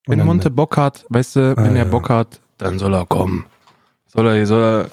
[0.07, 1.85] Wenn Monte Bock hat, weißt du, wenn Ah, er.
[1.85, 3.45] Bock hat, dann soll er kommen.
[4.07, 4.89] Soll er, soll er,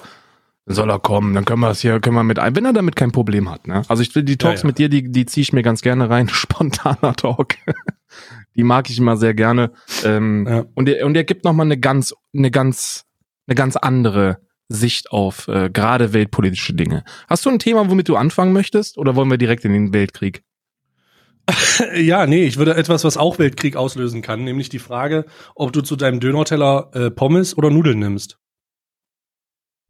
[0.65, 2.73] dann soll er kommen, dann können wir das hier, können wir mit ein, wenn er
[2.73, 3.81] damit kein Problem hat, ne?
[3.89, 4.67] Also ich will die Talks Ja, ja.
[4.67, 6.29] mit dir, die, die ziehe ich mir ganz gerne rein.
[6.33, 7.55] Spontaner Talk.
[8.55, 9.71] die mag ich immer sehr gerne.
[10.05, 10.65] Ähm, Ja.
[10.75, 13.05] und, er, und er gibt nochmal eine ganz, eine ganz,
[13.47, 17.03] eine ganz andere Sicht auf äh, gerade weltpolitische Dinge.
[17.27, 20.43] Hast du ein Thema, womit du anfangen möchtest, oder wollen wir direkt in den Weltkrieg?
[21.95, 25.81] Ja, nee, ich würde etwas, was auch Weltkrieg auslösen kann, nämlich die Frage, ob du
[25.81, 28.37] zu deinem Dönerteller äh, Pommes oder Nudeln nimmst.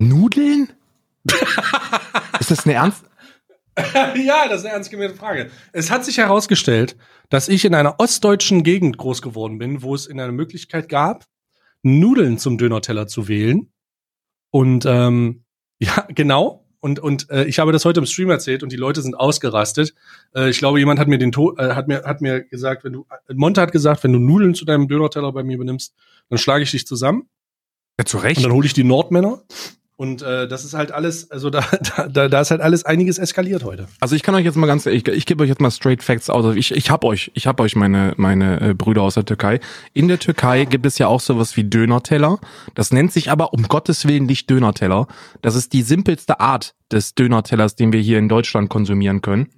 [0.08, 0.72] Nudeln?
[2.40, 3.04] Ist das eine ernst?
[3.78, 5.50] ja, das ist eine ernst gemeinte Frage.
[5.72, 6.96] Es hat sich herausgestellt,
[7.30, 11.26] dass ich in einer ostdeutschen Gegend groß geworden bin, wo es in einer Möglichkeit gab,
[11.82, 13.72] Nudeln zum Dönerteller zu wählen.
[14.52, 15.44] Und ähm,
[15.80, 16.60] ja, genau.
[16.80, 19.96] Und, und äh, ich habe das heute im Stream erzählt und die Leute sind ausgerastet.
[20.36, 22.92] Äh, ich glaube, jemand hat mir den to äh, hat mir hat mir gesagt, wenn
[22.92, 25.96] du äh, Monte hat gesagt, wenn du Nudeln zu deinem Dönerteller bei mir benimmst,
[26.30, 27.30] dann schlage ich dich zusammen.
[27.98, 28.44] Ja, zu Und Recht.
[28.44, 29.44] dann hole ich die Nordmänner.
[29.96, 31.62] Und äh, das ist halt alles, also da,
[32.12, 33.88] da, da, ist halt alles einiges eskaliert heute.
[34.00, 36.30] Also ich kann euch jetzt mal ganz, ich, ich gebe euch jetzt mal straight Facts
[36.30, 36.46] aus.
[36.46, 39.60] Also ich, ich hab euch, ich hab euch meine meine äh, Brüder aus der Türkei.
[39.94, 42.40] In der Türkei gibt es ja auch sowas wie Dönerteller.
[42.74, 45.08] Das nennt sich aber um Gottes willen nicht Dönerteller.
[45.42, 49.50] Das ist die simpelste Art des Dönertellers, den wir hier in Deutschland konsumieren können.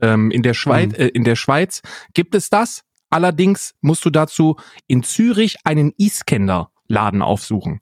[0.00, 0.94] Ähm, in der Schweiz, Mhm.
[0.98, 1.82] äh, in der Schweiz
[2.14, 2.84] gibt es das.
[3.10, 7.80] Allerdings musst du dazu in Zürich einen Iskender Laden aufsuchen.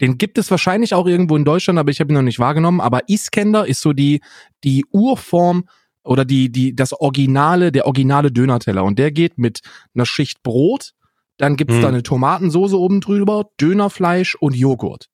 [0.00, 2.80] Den gibt es wahrscheinlich auch irgendwo in Deutschland, aber ich habe ihn noch nicht wahrgenommen.
[2.80, 4.20] Aber Iskender ist so die,
[4.64, 5.64] die Urform
[6.04, 8.84] oder die, die, das Originale, der originale Dönerteller.
[8.84, 9.60] Und der geht mit
[9.94, 10.92] einer Schicht Brot,
[11.36, 11.82] dann gibt's Hm.
[11.82, 15.06] da eine Tomatensoße oben drüber, Dönerfleisch und Joghurt.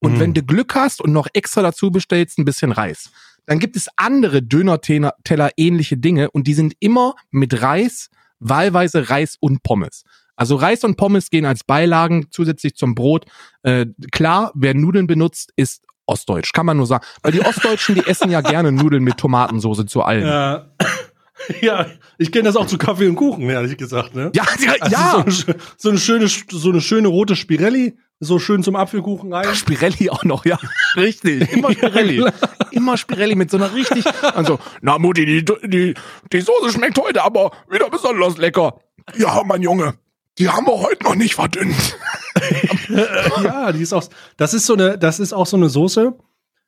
[0.00, 0.20] Und Hm.
[0.20, 3.10] wenn du Glück hast und noch extra dazu bestellst, ein bisschen Reis.
[3.46, 9.36] Dann gibt es andere Dönerteller ähnliche Dinge und die sind immer mit Reis, wahlweise Reis
[9.40, 10.04] und Pommes.
[10.38, 13.26] Also Reis und Pommes gehen als Beilagen zusätzlich zum Brot.
[13.64, 17.04] Äh, klar, wer Nudeln benutzt, ist Ostdeutsch, kann man nur sagen.
[17.22, 20.26] Weil die Ostdeutschen, die essen ja gerne Nudeln mit Tomatensoße zu allem.
[20.26, 20.70] Ja,
[21.60, 21.86] ja
[22.18, 24.14] ich kenne das auch zu Kaffee und Kuchen, ehrlich gesagt.
[24.14, 24.30] Ne?
[24.32, 25.24] Ja, ja, Also ja.
[25.28, 29.52] So, eine, so, eine schöne, so eine schöne rote Spirelli, so schön zum Apfelkuchen rein.
[29.56, 30.58] Spirelli auch noch, ja.
[30.96, 31.52] Richtig.
[31.52, 32.24] Immer Spirelli.
[32.70, 34.04] Immer Spirelli mit so einer richtig.
[34.22, 35.94] Also, na Mutti, die, die,
[36.32, 38.80] die Soße schmeckt heute aber wieder besonders lecker.
[39.16, 39.94] Ja, mein Junge,
[40.38, 41.96] die haben wir heute noch nicht verdünnt.
[42.88, 44.08] ja, die ist auch.
[44.36, 46.16] Das ist so eine, das ist auch so eine Soße.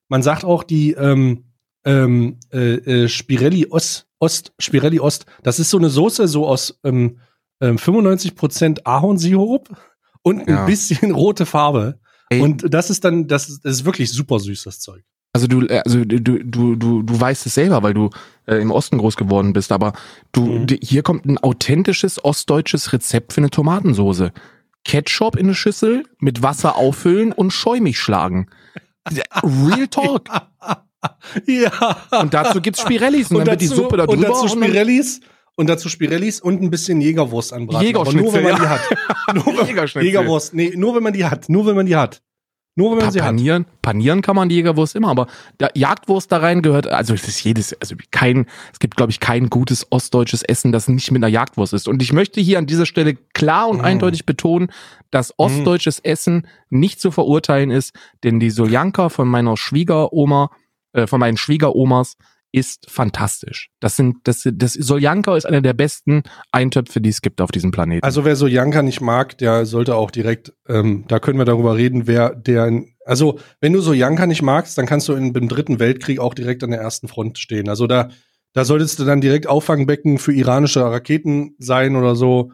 [0.09, 1.45] Man sagt auch die ähm,
[1.85, 5.27] ähm, äh, äh, Spirelli Ost, Ost, Spirelli Ost.
[5.43, 7.19] Das ist so eine Soße so aus ähm,
[7.61, 9.69] ähm, 95% Ahornsirup
[10.23, 10.67] und ein Ja.
[10.67, 12.01] bisschen rote Farbe.
[12.29, 12.41] Ey.
[12.41, 15.05] Und das ist dann, das ist, das ist wirklich super süß, das Zeug.
[15.33, 18.11] Also du, äh, also du, du, du, du weißt es selber, weil du
[18.47, 19.93] äh, im Osten groß geworden bist, aber
[20.33, 20.67] du, Mhm.
[20.83, 24.33] hier kommt ein authentisches ostdeutsches Rezept für eine Tomatensoße.
[24.85, 28.49] Ketchup in eine Schüssel, mit Wasser auffüllen und schäumig schlagen.
[29.43, 30.25] Real Talk.
[31.47, 31.97] ja.
[32.21, 34.13] Und dazu gibt's Spirellis und, dann wird die Suppe da drüber.
[34.19, 35.21] und dazu und Spirellis
[35.57, 37.87] und dazu Spirellis und ein bisschen Jägerwurst anbraten.
[37.87, 38.79] Jägerschnitzel, Aber nur wenn man ja.
[39.35, 39.47] die hat.
[39.47, 40.07] Nur Jägerschnitzel.
[40.07, 40.55] Jägerwurst.
[40.55, 41.49] Nee, nur wenn man die hat.
[41.49, 42.21] Nur wenn man die hat.
[42.77, 43.27] Nur wenn man Pa sie hat.
[43.29, 45.27] panieren, panieren kann man die Jägerwurst immer, aber
[45.59, 49.19] der Jagdwurst da rein gehört, also es ist jedes, also kein, es gibt glaube ich
[49.21, 51.89] kein gutes ostdeutsches Essen, das nicht mit einer Jagdwurst ist.
[51.89, 53.85] Und ich möchte hier an dieser Stelle klar und Mm.
[53.85, 54.71] eindeutig betonen,
[55.11, 60.51] dass ostdeutsches Essen nicht zu verurteilen ist, denn die Soljanka von meiner Schwiegeroma,
[60.93, 62.17] äh, von meinen Schwiegeromas
[62.53, 63.71] ist fantastisch.
[63.81, 67.71] Das sind, das, das Soljanka ist einer der besten Eintöpfe, die es gibt auf diesem
[67.71, 68.05] Planeten.
[68.05, 71.77] Also wer so Janka nicht mag, der sollte auch direkt, ähm, da können wir darüber
[71.77, 75.49] reden, wer der, also wenn du so Janka nicht magst, dann kannst du in, im
[75.49, 77.69] dritten Weltkrieg auch direkt an der ersten Front stehen.
[77.69, 78.09] Also da,
[78.53, 82.53] da solltest du dann direkt Auffangbecken für iranische Raketen sein oder so.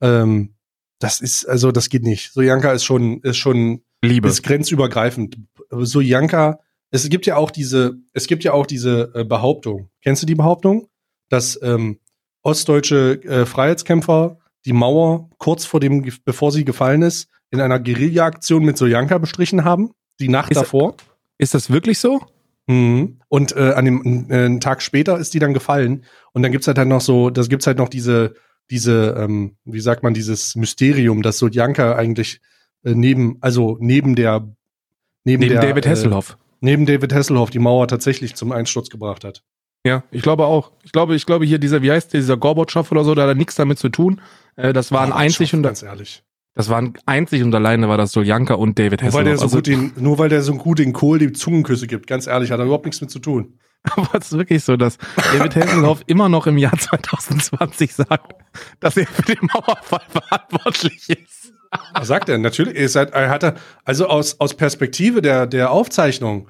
[0.00, 0.54] Ähm,
[0.98, 2.32] das ist, also das geht nicht.
[2.32, 4.28] So Janka ist schon, ist schon Liebe.
[4.28, 5.38] ist grenzübergreifend.
[5.70, 6.58] So Janka,
[6.90, 9.90] es gibt ja auch diese, es gibt ja auch diese äh, Behauptung.
[10.02, 10.88] Kennst du die Behauptung,
[11.28, 11.98] dass ähm,
[12.42, 18.64] ostdeutsche äh, Freiheitskämpfer die Mauer kurz vor dem, bevor sie gefallen ist, in einer Guerilla-Aktion
[18.64, 19.90] mit Sojanka bestrichen haben?
[20.20, 20.96] Die Nacht Ist- davor?
[21.38, 22.22] Ist das wirklich so?
[22.66, 23.20] Mhm.
[23.28, 26.04] Und äh, an dem äh, einen Tag später ist die dann gefallen.
[26.32, 28.34] Und dann gibt's halt dann noch so, das gibt's halt noch diese,
[28.70, 32.40] diese, ähm, wie sagt man, dieses Mysterium, dass Sodjanka eigentlich
[32.84, 34.40] äh, neben, also neben der,
[35.24, 36.38] neben, Neben der, David äh, Hasselhoff.
[36.60, 39.42] Neben David Hasselhoff die Mauer tatsächlich zum Einsturz gebracht hat.
[39.86, 40.72] Ja, ich glaube auch.
[40.82, 43.28] Ich glaube, ich glaube hier dieser, wie heißt der, dieser Gorbatschow oder so, da hat
[43.28, 44.20] er nichts damit zu tun.
[44.56, 46.24] Äh, das waren einzig und ganz ehrlich.
[46.54, 49.50] das waren einzig und alleine war das Soljanka und David Nur weil, der Hasselhoff.
[49.52, 52.26] so Also, gut den, nur weil der so gut den Kohl die Zungenküsse gibt, ganz
[52.26, 53.58] ehrlich, hat er überhaupt nichts mit zu tun.
[53.96, 54.98] aber es ist wirklich so, dass
[55.32, 58.34] David Hasselhoff immer noch im Jahr 2020 sagt,
[58.80, 61.35] dass er für den Mauerfall verantwortlich ist.
[61.94, 62.38] Was sagt er?
[62.38, 66.48] Natürlich, er, seid, er hatte, also aus, aus Perspektive der, der Aufzeichnung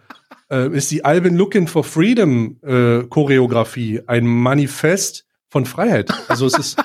[0.50, 6.10] äh, ist die Alvin Looking for Freedom äh, Choreografie ein Manifest von Freiheit.
[6.28, 6.76] Also es ist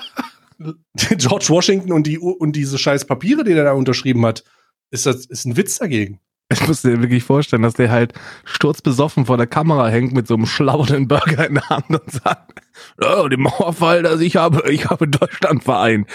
[1.18, 4.44] George Washington und die und diese scheiß Papiere, die er da unterschrieben hat,
[4.90, 6.20] ist das ist ein Witz dagegen.
[6.50, 8.12] Ich muss dir wirklich vorstellen, dass der halt
[8.44, 12.61] sturzbesoffen vor der Kamera hängt mit so einem schlauernden Burger in der Hand und sagt,
[13.00, 16.08] oh, den Mauerfall, dass ich habe, ich habe Deutschland vereint.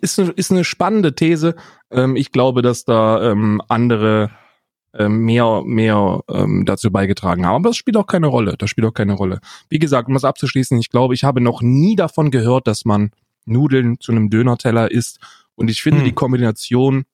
[0.00, 1.56] Ist eine, ist eine spannende These.
[1.90, 4.30] Ähm, ich glaube, dass da ähm, andere
[4.92, 6.20] ähm, mehr, mehr
[6.64, 7.56] dazu beigetragen haben.
[7.56, 8.54] Aber das spielt auch keine Rolle.
[8.56, 9.40] Das spielt auch keine Rolle.
[9.68, 13.10] Wie gesagt, um das abzuschließen, ich glaube, ich habe noch nie davon gehört, dass man
[13.44, 15.18] Nudeln zu einem Dönerteller isst.
[15.56, 16.04] Und ich finde hm.
[16.04, 17.04] die Kombination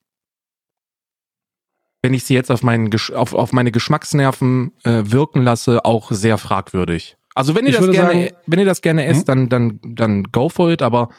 [2.01, 6.37] wenn ich sie jetzt auf, meinen, auf, auf meine Geschmacksnerven äh, wirken lasse, auch sehr
[6.37, 7.17] fragwürdig.
[7.33, 9.49] Also wenn ihr ich das gerne, sagen, wenn ihr das gerne esst, hm?
[9.49, 11.09] dann, dann, dann go for it, aber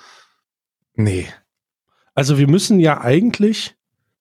[0.95, 1.27] nee.
[2.15, 3.75] Also wir müssen ja eigentlich,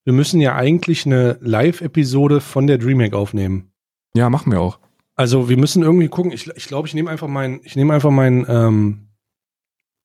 [0.03, 3.71] wir müssen ja eigentlich eine Live-Episode von der Dreamhack aufnehmen.
[4.13, 4.79] Ja, machen wir auch.
[5.15, 6.31] Also wir müssen irgendwie gucken.
[6.31, 9.07] Ich glaube, ich, glaub, ich nehme einfach mein, ich nehme einfach mein, ähm,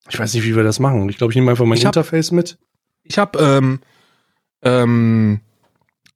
[0.08, 1.08] ich weiß nicht, wie wir das machen.
[1.08, 2.58] Ich glaube, ich nehme einfach mein ich Interface mit.
[3.02, 3.80] Ich habe ähm,
[4.62, 5.40] ähm,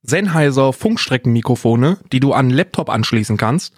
[0.03, 3.73] Sennheiser Funkstreckenmikrofone, die du an Laptop anschließen kannst.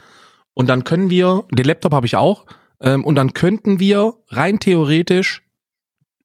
[0.54, 2.46] Und dann können wir, den Laptop habe ich auch,
[2.82, 5.42] ähm, und dann könnten wir rein theoretisch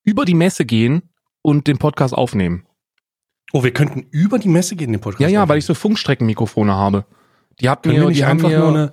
[0.04, 1.02] über die Messe gehen
[1.42, 2.64] und den Podcast aufnehmen.
[3.52, 5.48] Oh, wir könnten über die Messe gehen, den Podcast Ja, ja, aufnehmen.
[5.50, 7.06] weil ich so Funkstreckenmikrofone habe.
[7.60, 8.92] Die habt mir, die haben mir,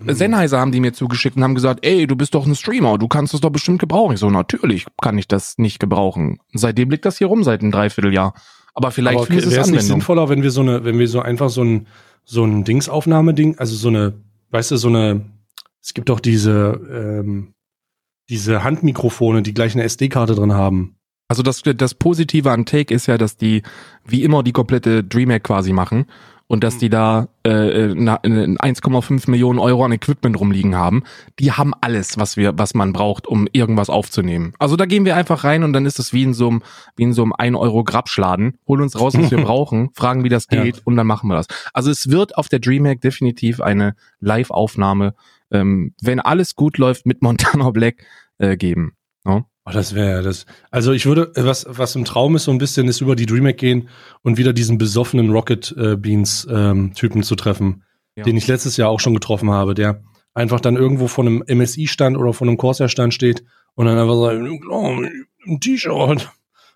[0.00, 2.98] eine Sennheiser haben die mir zugeschickt und haben gesagt, ey, du bist doch ein Streamer,
[2.98, 4.14] du kannst das doch bestimmt gebrauchen.
[4.14, 6.38] Ich so, natürlich kann ich das nicht gebrauchen.
[6.54, 8.34] Seitdem liegt das hier rum, seit einem Dreivierteljahr.
[8.74, 11.20] Aber vielleicht Aber okay, wäre es nicht sinnvoller, wenn wir so eine, wenn wir so
[11.20, 11.86] einfach so ein,
[12.24, 14.14] so ein Dingsaufnahmeding, also so eine,
[14.52, 15.24] weißt du, so eine,
[15.82, 17.54] es gibt doch diese, ähm,
[18.28, 20.96] diese Handmikrofone, die gleich eine SD-Karte drin haben.
[21.28, 23.62] Also das, das Positive an Take ist ja, dass die
[24.04, 26.06] wie immer die komplette DreamHack quasi machen
[26.46, 31.02] und dass die da äh, 1,5 Millionen Euro an Equipment rumliegen haben.
[31.38, 34.52] Die haben alles, was wir, was man braucht, um irgendwas aufzunehmen.
[34.58, 36.62] Also da gehen wir einfach rein und dann ist es wie in so einem,
[36.96, 38.58] wie in so einem 1 Euro Grabschladen.
[38.68, 40.82] Holen uns raus, was wir brauchen, fragen, wie das geht ja.
[40.84, 41.46] und dann machen wir das.
[41.72, 45.14] Also es wird auf der DreamHack definitiv eine Live-Aufnahme,
[45.50, 48.04] ähm, wenn alles gut läuft, mit Montana Black
[48.38, 48.94] äh, geben.
[49.64, 50.44] Oh, das wäre das.
[50.70, 53.58] Also ich würde, was, was im Traum ist, so ein bisschen, ist über die DreamHack
[53.58, 53.88] gehen
[54.22, 57.84] und wieder diesen besoffenen Rocket äh, Beans ähm, Typen zu treffen,
[58.16, 58.24] ja.
[58.24, 60.02] den ich letztes Jahr auch schon getroffen habe, der
[60.34, 63.44] einfach dann irgendwo von einem MSI-Stand oder von einem Corsair-Stand steht
[63.74, 65.00] und dann einfach sagt, oh,
[65.46, 66.30] ein T-Shirt.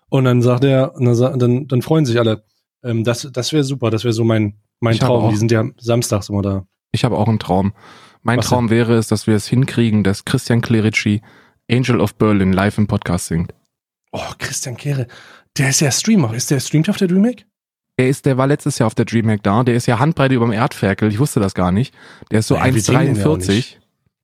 [0.09, 2.45] Und dann sagt er, dann, dann, dann freuen sich alle.
[2.83, 5.29] Ähm, das das wäre super, das wäre so mein, mein ich Traum.
[5.29, 6.65] Die sind ja samstags immer da.
[6.93, 7.73] Ich habe auch einen Traum.
[8.23, 8.77] Mein was Traum denn?
[8.77, 11.21] wäre es, dass wir es hinkriegen, dass Christian Clerici
[11.69, 13.53] Angel of Berlin live im Podcast singt.
[14.11, 15.07] Oh, Christian Kehre.
[15.57, 16.33] Der ist ja Streamer.
[16.33, 17.45] Ist der streamt auf der DreamHack?
[17.99, 19.63] Der ist, der war letztes Jahr auf der DreamHack da.
[19.63, 21.09] Der ist ja Handbreite über dem Erdferkel.
[21.09, 21.93] Ich wusste das gar nicht.
[22.31, 23.75] Der ist so ja, 1,43.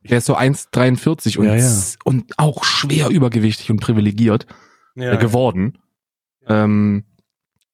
[0.03, 1.71] Der ist so 1,43 und, ja, ja.
[2.03, 4.45] und auch schwer übergewichtig und privilegiert
[4.95, 5.79] äh, geworden.
[6.47, 7.06] Ähm,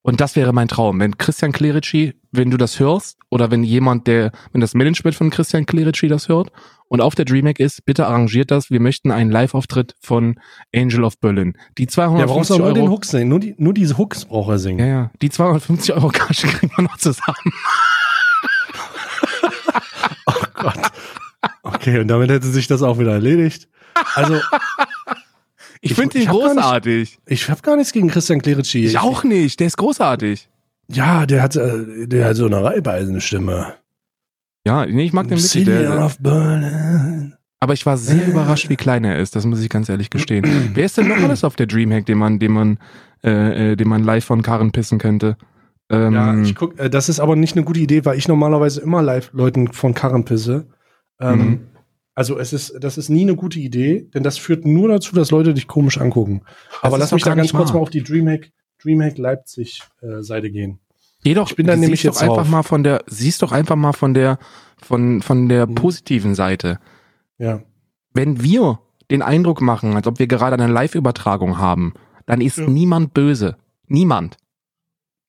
[0.02, 1.00] und das wäre mein Traum.
[1.00, 5.30] Wenn Christian Clerici, wenn du das hörst, oder wenn jemand, der, wenn das Management von
[5.30, 6.50] Christian Clerici das hört
[6.90, 8.68] und auf der DreamHack ist, bitte arrangiert das.
[8.68, 10.40] Wir möchten einen Live-Auftritt von
[10.74, 11.56] Angel of Berlin.
[11.78, 13.28] Die 250 ja, brauchst du nur den Hook singen.
[13.28, 14.80] Nur, die, nur diese Hooks braucht er singen.
[14.80, 15.10] Ja, ja.
[15.22, 17.36] Die 250 Euro Kasche kriegen wir noch zusammen.
[20.26, 20.80] oh Gott.
[21.62, 23.68] Okay, und damit hätte sich das auch wieder erledigt.
[24.16, 24.34] Also,
[25.80, 27.18] ich, ich finde ihn großartig.
[27.28, 28.86] Nicht, ich habe gar nichts gegen Christian Clerici.
[28.86, 29.60] Ich, auch nicht.
[29.60, 30.48] Der ist großartig.
[30.88, 33.74] Ja, der hat, äh, der hat so eine Reibeisenstimme.
[34.66, 37.34] Ja, nee, ich mag den City der, of Berlin.
[37.60, 39.36] Aber ich war sehr überrascht, wie klein er ist.
[39.36, 40.44] Das muss ich ganz ehrlich gestehen.
[40.74, 42.78] Wer ist denn noch alles auf der Dreamhack, den man, den man,
[43.22, 45.36] äh, äh, den man live von Karren pissen könnte?
[45.90, 48.80] Ähm, ja, ich guck, äh, das ist aber nicht eine gute Idee, weil ich normalerweise
[48.80, 50.66] immer live Leuten von Karren pisse.
[51.20, 51.60] Ähm, mhm.
[52.14, 55.30] Also es ist, das ist nie eine gute Idee, denn das führt nur dazu, dass
[55.30, 56.42] Leute dich komisch angucken.
[56.82, 58.50] Aber lass mich da ganz kurz mal auf die Dreamhack,
[58.82, 60.80] Dreamhack Leipzig äh, Seite gehen.
[61.22, 63.76] Geh doch, ich bin dann nämlich jetzt doch einfach mal von der, siehst doch einfach
[63.76, 64.38] mal von der,
[64.82, 65.74] von, von der mhm.
[65.74, 66.78] positiven Seite.
[67.38, 67.62] Ja.
[68.14, 68.80] Wenn wir
[69.10, 71.94] den Eindruck machen, als ob wir gerade eine Live-Übertragung haben,
[72.26, 72.66] dann ist ja.
[72.66, 73.56] niemand böse.
[73.86, 74.36] Niemand.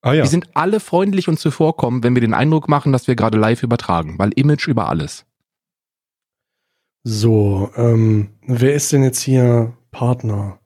[0.02, 0.24] Ah, ja.
[0.24, 3.64] Wir sind alle freundlich und zuvorkommen, wenn wir den Eindruck machen, dass wir gerade live
[3.64, 5.26] übertragen, weil Image über alles.
[7.04, 10.60] So, ähm, wer ist denn jetzt hier Partner?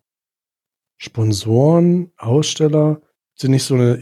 [0.97, 3.01] Sponsoren, Aussteller?
[3.35, 3.95] Sind nicht so eine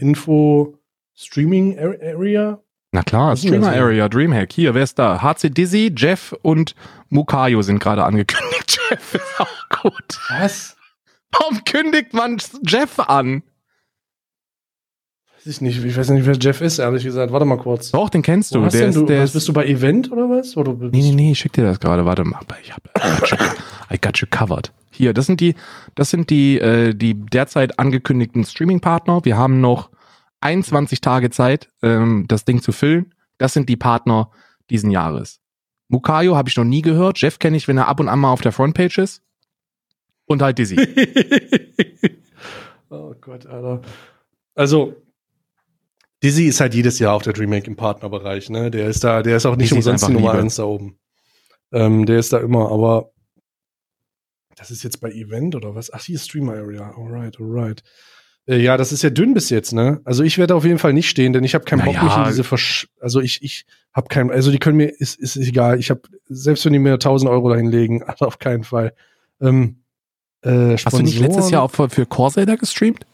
[1.14, 2.58] Info-Streaming-Area?
[2.92, 4.52] Na klar, Streamer-Area, Dreamhack.
[4.52, 5.20] Hier, wer ist da?
[5.20, 6.74] HC Dizzy, Jeff und
[7.08, 8.78] Mukayo sind gerade angekündigt.
[8.90, 10.20] Jeff ist auch gut.
[10.28, 10.76] Was?
[11.32, 13.42] Warum kündigt man Jeff an?
[15.36, 17.32] Weiß ich nicht, ich weiß nicht, wer Jeff ist, ehrlich gesagt.
[17.32, 17.90] Warte mal kurz.
[17.90, 18.62] Doch, den kennst du.
[18.62, 20.56] Wo Der ist, du, der was, ist, bist du bei Event oder was?
[20.56, 22.04] Oder nee, nee, nee, ich schick dir das gerade.
[22.04, 22.40] Warte mal.
[22.62, 23.36] Ich hab, I, got you,
[23.92, 24.72] I got you covered.
[24.92, 25.56] Hier, das sind die,
[25.96, 29.24] das sind die, äh, die derzeit angekündigten Streaming-Partner.
[29.24, 29.90] Wir haben noch
[30.44, 33.14] 21 Tage Zeit, ähm, das Ding zu füllen.
[33.38, 34.30] Das sind die Partner
[34.70, 35.40] diesen Jahres.
[35.88, 37.18] Mukayo habe ich noch nie gehört.
[37.18, 39.22] Jeff kenne ich, wenn er ab und an mal auf der Frontpage ist.
[40.26, 40.76] Und halt Dizzy.
[42.90, 43.82] oh Gott, Alter.
[44.54, 44.94] Also,
[46.22, 48.70] Dizzy ist halt jedes Jahr auf der DreamHack im Partnerbereich, ne?
[48.70, 50.42] Der ist da, der ist auch nicht Dizzy umsonst die Nummer Liebe.
[50.42, 50.98] eins da oben.
[51.72, 53.10] Ähm, der ist da immer, aber
[54.56, 55.92] das ist jetzt bei Event oder was?
[55.92, 56.94] Ach, hier ist Streamer Area.
[56.96, 57.82] Alright, alright.
[58.46, 60.00] Äh, ja, das ist ja dünn bis jetzt, ne?
[60.04, 62.04] Also ich werde auf jeden Fall nicht stehen, denn ich habe keinen Bock, Naja.
[62.04, 65.36] mich in diese Versch also ich ich habe keinen, also die können mir ist ist
[65.36, 65.78] egal.
[65.78, 68.94] Ich habe selbst wenn die mir 1000 Euro dahinlegen, also auf keinen Fall.
[69.40, 69.76] Ähm,
[70.42, 73.06] äh, Hast du nicht letztes Jahr auch für, für Corsair gestreamt?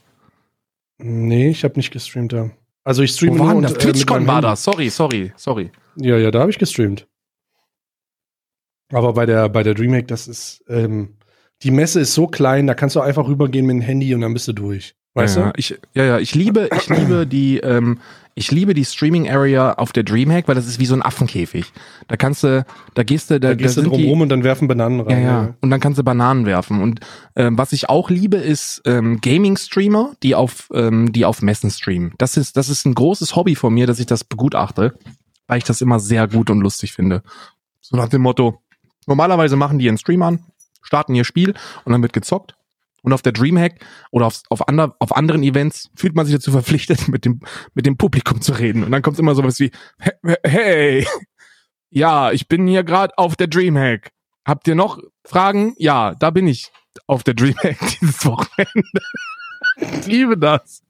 [0.99, 2.51] Nee, ich habe nicht gestreamt, ja.
[2.83, 3.85] Also ich Wo streame war nur denn das?
[3.85, 4.64] äh, TwitchCon war das.
[4.64, 5.71] Sorry, sorry, sorry.
[5.97, 7.07] Ja, ja, da habe ich gestreamt.
[8.93, 11.16] Aber bei der, bei der DreamHack, das ist, ähm,
[11.62, 14.33] die Messe ist so klein, da kannst du einfach rübergehen mit dem Handy und dann
[14.35, 14.95] bist du durch.
[15.14, 15.53] Weißt ja, du?
[15.57, 17.99] Ich, ja, ja, ich liebe, ich liebe die, ähm,
[18.35, 21.73] ich liebe die Streaming Area auf der Dreamhack, weil das ist wie so ein Affenkäfig.
[22.07, 24.29] Da kannst du, da gehst du, da, Da gehst du sind drum die, rum und
[24.29, 25.23] dann werfen Bananen ja, rein.
[25.25, 26.81] ja, und dann kannst du Bananen werfen.
[26.81, 27.01] Und
[27.35, 32.14] ähm, was ich auch liebe, ist ähm, Gaming-Streamer, die auf, ähm, die auf Messen streamen.
[32.18, 34.94] Das ist, das ist ein großes Hobby von mir, dass ich das begutachte,
[35.49, 37.23] weil ich das immer sehr gut und lustig finde.
[37.81, 38.62] So nach dem Motto:
[39.07, 40.44] Normalerweise machen die ihren Stream an,
[40.83, 42.55] starten ihr Spiel und dann wird gezockt.
[43.02, 46.52] Und auf der Dreamhack oder auf, auf, ander, auf anderen Events fühlt man sich dazu
[46.52, 47.40] verpflichtet, mit dem,
[47.74, 48.84] mit dem Publikum zu reden.
[48.84, 49.70] Und dann kommt immer sowas wie,
[50.22, 51.06] "He- hey,
[51.90, 54.10] ja, ich bin hier gerade auf der Dreamhack.
[54.46, 55.74] Habt ihr noch Fragen?
[55.78, 56.70] Ja, da bin ich
[57.06, 59.00] auf der Dreamhack dieses Wochenende.
[59.76, 60.82] ich liebe das.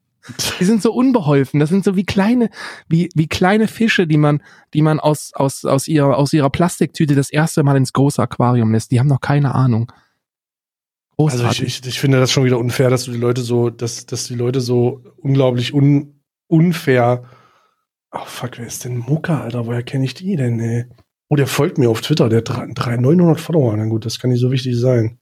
[0.60, 1.60] Die sind so unbeholfen.
[1.60, 2.50] Das sind so wie kleine,
[2.88, 4.42] wie, wie kleine Fische, die man,
[4.74, 8.70] die man aus, aus, aus ihrer, aus ihrer Plastiktüte das erste Mal ins große Aquarium
[8.72, 8.90] lässt.
[8.90, 9.90] Die haben noch keine Ahnung.
[11.26, 11.62] Also Großartig.
[11.62, 14.24] ich, ich, ich finde das schon wieder unfair, dass du die Leute so, dass, dass
[14.24, 17.24] die Leute so unglaublich un, unfair.
[18.12, 19.66] Oh fuck, wer ist denn Muka, Alter?
[19.66, 20.86] Woher kenne ich die denn, ey?
[21.28, 23.76] Oh, der folgt mir auf Twitter, der hat drei, drei, 900 Follower.
[23.76, 25.18] Na gut, das kann nicht so wichtig sein.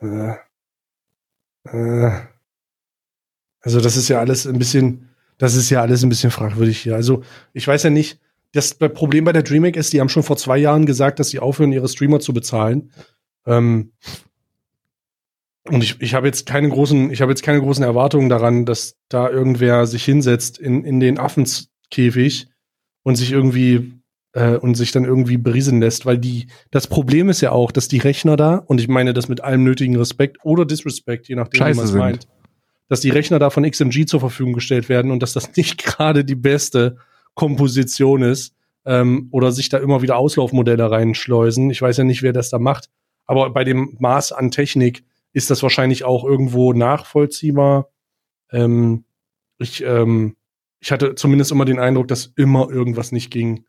[0.00, 0.34] Äh,
[1.64, 2.10] äh,
[3.62, 6.94] also das ist ja alles ein bisschen, das ist ja alles ein bisschen fragwürdig hier.
[6.94, 8.20] Also ich weiß ja nicht,
[8.52, 11.38] das Problem bei der DreamHack ist, die haben schon vor zwei Jahren gesagt, dass sie
[11.38, 12.90] aufhören, ihre Streamer zu bezahlen.
[13.46, 13.92] Ähm,
[15.68, 18.96] und ich, ich habe jetzt keine großen, ich habe jetzt keine großen Erwartungen daran, dass
[19.08, 22.48] da irgendwer sich hinsetzt in, in den Affenkäfig
[23.02, 24.00] und sich irgendwie
[24.32, 27.88] äh, und sich dann irgendwie berieseln lässt, weil die, das Problem ist ja auch, dass
[27.88, 31.66] die Rechner da, und ich meine das mit allem nötigen Respekt oder Disrespect, je nachdem,
[31.66, 32.28] wie man es meint,
[32.88, 36.24] dass die Rechner da von XMG zur Verfügung gestellt werden und dass das nicht gerade
[36.24, 36.96] die beste
[37.34, 41.70] Komposition ist ähm, oder sich da immer wieder Auslaufmodelle reinschleusen.
[41.70, 42.88] Ich weiß ja nicht, wer das da macht,
[43.26, 47.88] aber bei dem Maß an Technik ist das wahrscheinlich auch irgendwo nachvollziehbar.
[48.50, 49.04] Ähm,
[49.58, 50.36] ich, ähm,
[50.80, 53.64] ich hatte zumindest immer den Eindruck, dass immer irgendwas nicht ging.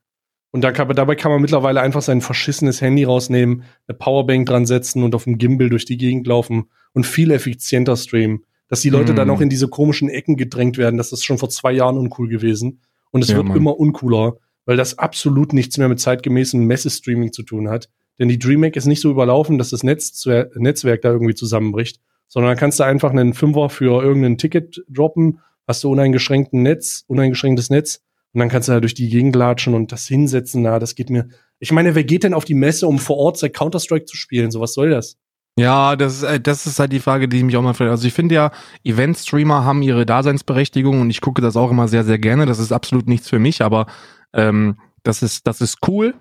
[0.51, 4.65] Und da kann, dabei kann man mittlerweile einfach sein verschissenes Handy rausnehmen, eine Powerbank dran
[4.65, 8.43] setzen und auf dem Gimbal durch die Gegend laufen und viel effizienter streamen.
[8.67, 9.15] Dass die Leute Mm.
[9.17, 12.27] dann auch in diese komischen Ecken gedrängt werden, das ist schon vor zwei Jahren uncool
[12.27, 12.81] gewesen.
[13.11, 13.57] Und es Ja, wird Mann.
[13.57, 17.89] immer uncooler, weil das absolut nichts mehr mit zeitgemäßem Messestreaming zu tun hat.
[18.21, 22.51] Denn die DreamHack ist nicht so überlaufen, dass das Netz, Netzwerk da irgendwie zusammenbricht, sondern
[22.51, 27.71] da kannst du einfach einen Fünfer für irgendein Ticket droppen, hast du uneingeschränkten Netz, uneingeschränktes
[27.71, 28.03] Netz
[28.33, 30.61] und dann kannst du da durch die Gegend latschen und das hinsetzen.
[30.61, 31.29] Na, das geht mir.
[31.57, 34.51] Ich meine, wer geht denn auf die Messe, um vor Ort sein Counter-Strike zu spielen?
[34.51, 35.17] So was soll das?
[35.57, 37.89] Ja, das, ist, äh, das ist halt die Frage, die mich auch mal fragt.
[37.89, 38.51] Also ich finde ja,
[38.83, 42.45] Event-Streamer haben ihre Daseinsberechtigung und ich gucke das auch immer sehr, sehr gerne.
[42.45, 43.87] Das ist absolut nichts für mich, aber
[44.31, 46.13] ähm, das ist, das ist cool.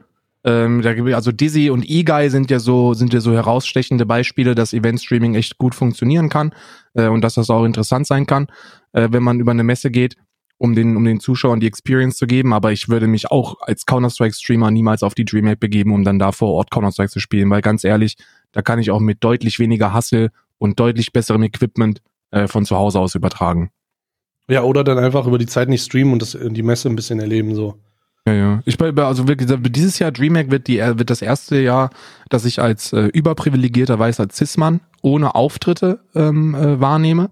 [0.42, 4.72] Ähm, da also Dizzy und E-Guy sind ja so, sind ja so herausstechende Beispiele, dass
[4.72, 6.54] Event-Streaming echt gut funktionieren kann
[6.94, 8.46] äh, und dass das auch interessant sein kann,
[8.92, 10.16] äh, wenn man über eine Messe geht,
[10.56, 12.54] um den, um den Zuschauern die Experience zu geben.
[12.54, 16.32] Aber ich würde mich auch als Counter-Strike-Streamer niemals auf die Dreamhack begeben, um dann da
[16.32, 18.16] vor Ort Counter-Strike zu spielen, weil ganz ehrlich,
[18.52, 22.76] da kann ich auch mit deutlich weniger Hassel und deutlich besserem Equipment äh, von zu
[22.76, 23.70] Hause aus übertragen.
[24.48, 27.20] Ja, oder dann einfach über die Zeit nicht streamen und das, die Messe ein bisschen
[27.20, 27.78] erleben, so.
[28.26, 28.60] Ja, ja.
[28.66, 31.90] Ich bin also wirklich, dieses Jahr Dreamhack wird die wird das erste Jahr,
[32.28, 37.30] dass ich als äh, überprivilegierter weißer Cis-Mann ohne Auftritte ähm, äh, wahrnehme.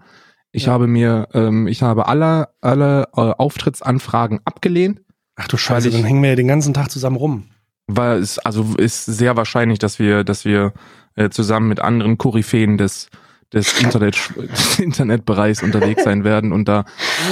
[0.51, 0.73] Ich Ja.
[0.73, 5.03] habe mir, ähm, ich habe alle alle äh, Auftrittsanfragen abgelehnt,
[5.37, 7.45] Ach du Scheiße, ich- dann hängen wir ja den ganzen Tag zusammen rum.
[7.87, 10.73] weil es also ist sehr wahrscheinlich, dass wir, dass wir
[11.17, 13.09] äh, zusammen mit anderen Koryphäen des
[13.53, 14.19] des, Internet,
[14.79, 16.85] Internetbereichs unterwegs sein werden und da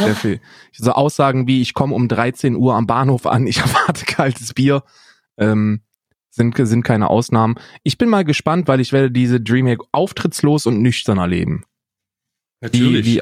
[0.04, 0.40] sehr viel.
[0.72, 4.82] So Aussagen wie, ich komme um 13 Uhr am Bahnhof an, ich erwarte kaltes Bier,
[5.36, 5.82] ähm,
[6.30, 7.56] sind, sind keine Ausnahmen.
[7.82, 11.64] Ich bin mal gespannt, weil ich werde diese Dreamhack auftrittslos und nüchtern erleben.
[12.60, 13.06] Natürlich.
[13.06, 13.20] Wie, wie,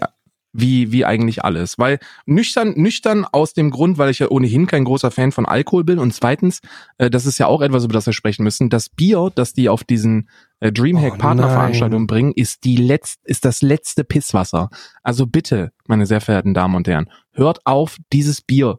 [0.55, 1.79] wie, wie eigentlich alles.
[1.79, 5.85] Weil nüchtern, nüchtern aus dem Grund, weil ich ja ohnehin kein großer Fan von Alkohol
[5.85, 5.99] bin.
[5.99, 6.61] Und zweitens,
[6.97, 8.71] äh, das ist ja auch etwas, über das wir sprechen müssen.
[8.71, 10.29] Das Bier, das die auf diesen
[10.73, 14.71] Dreamhack Oh Partnerveranstaltungen bringen, ist die letzt, ist das letzte Pisswasser.
[15.03, 18.79] Also bitte, meine sehr verehrten Damen und Herren, hört auf, dieses Bier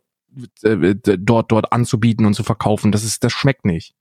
[0.64, 2.92] äh, dort, dort anzubieten und zu verkaufen.
[2.92, 3.94] Das ist, das schmeckt nicht.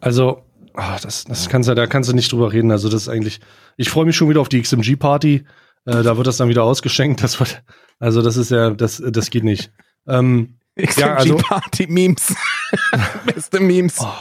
[0.00, 0.42] Also,
[0.74, 2.70] ah, das, das kannst du, da kannst du nicht drüber reden.
[2.70, 3.40] Also, das ist eigentlich,
[3.76, 5.44] ich freue mich schon wieder auf die XMG-Party.
[5.84, 7.22] Äh, da wird das dann wieder ausgeschenkt.
[7.22, 7.62] Das wird,
[7.98, 9.70] also, das ist ja, das, das geht nicht.
[10.06, 10.56] Ähm,
[10.96, 12.34] Ja, also- Party-Memes.
[13.26, 13.98] Beste Memes.
[14.00, 14.12] oh,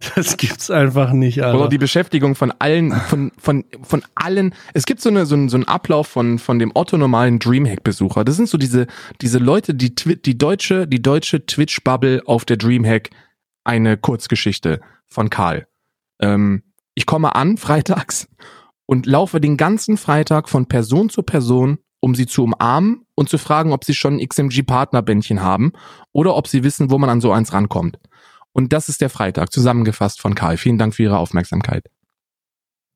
[0.14, 1.58] das gibt's einfach nicht, Alter.
[1.58, 4.54] Oder die Beschäftigung von allen, von, von, von allen.
[4.72, 8.24] Es gibt so, eine, so, einen, so einen Ablauf von, von dem Otto-normalen Dreamhack-Besucher.
[8.24, 8.86] Das sind so diese,
[9.20, 13.10] diese Leute, die, die deutsche, die deutsche Twitch-Bubble auf der Dreamhack.
[13.62, 15.66] Eine Kurzgeschichte von Karl.
[16.18, 16.62] Ähm,
[16.94, 18.26] ich komme an freitags
[18.86, 23.36] und laufe den ganzen Freitag von Person zu Person, um sie zu umarmen und zu
[23.36, 25.72] fragen, ob sie schon ein XMG-Partnerbändchen haben
[26.12, 27.98] oder ob sie wissen, wo man an so eins rankommt.
[28.60, 30.58] Und das ist der Freitag, zusammengefasst von Karl.
[30.58, 31.84] Vielen Dank für Ihre Aufmerksamkeit.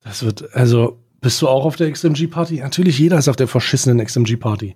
[0.03, 2.59] Das wird, also, bist du auch auf der XMG-Party?
[2.59, 4.75] Natürlich, jeder ist auf der verschissenen XMG-Party.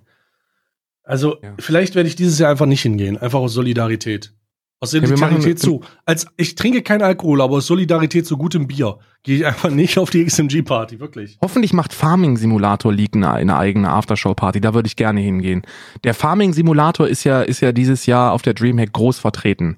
[1.04, 1.54] Also, Ja.
[1.60, 3.16] vielleicht werde ich dieses Jahr einfach nicht hingehen.
[3.16, 4.34] Einfach aus Solidarität.
[4.80, 5.82] Aus Solidarität machen- zu.
[6.06, 9.96] Als, ich trinke keinen Alkohol, aber aus Solidarität zu gutem Bier gehe ich einfach nicht
[9.98, 10.98] auf die XMG-Party.
[10.98, 11.38] Wirklich.
[11.40, 14.60] Hoffentlich macht Farming Simulator League eine, eine eigene Aftershow-Party.
[14.60, 15.62] Da würde ich gerne hingehen.
[16.02, 19.76] Der Farming Simulator ist ja, ist ja dieses Jahr auf der Dreamhack groß vertreten.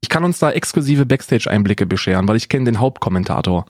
[0.00, 3.66] Ich kann uns da exklusive Backstage-Einblicke bescheren, weil ich kenne den Hauptkommentator.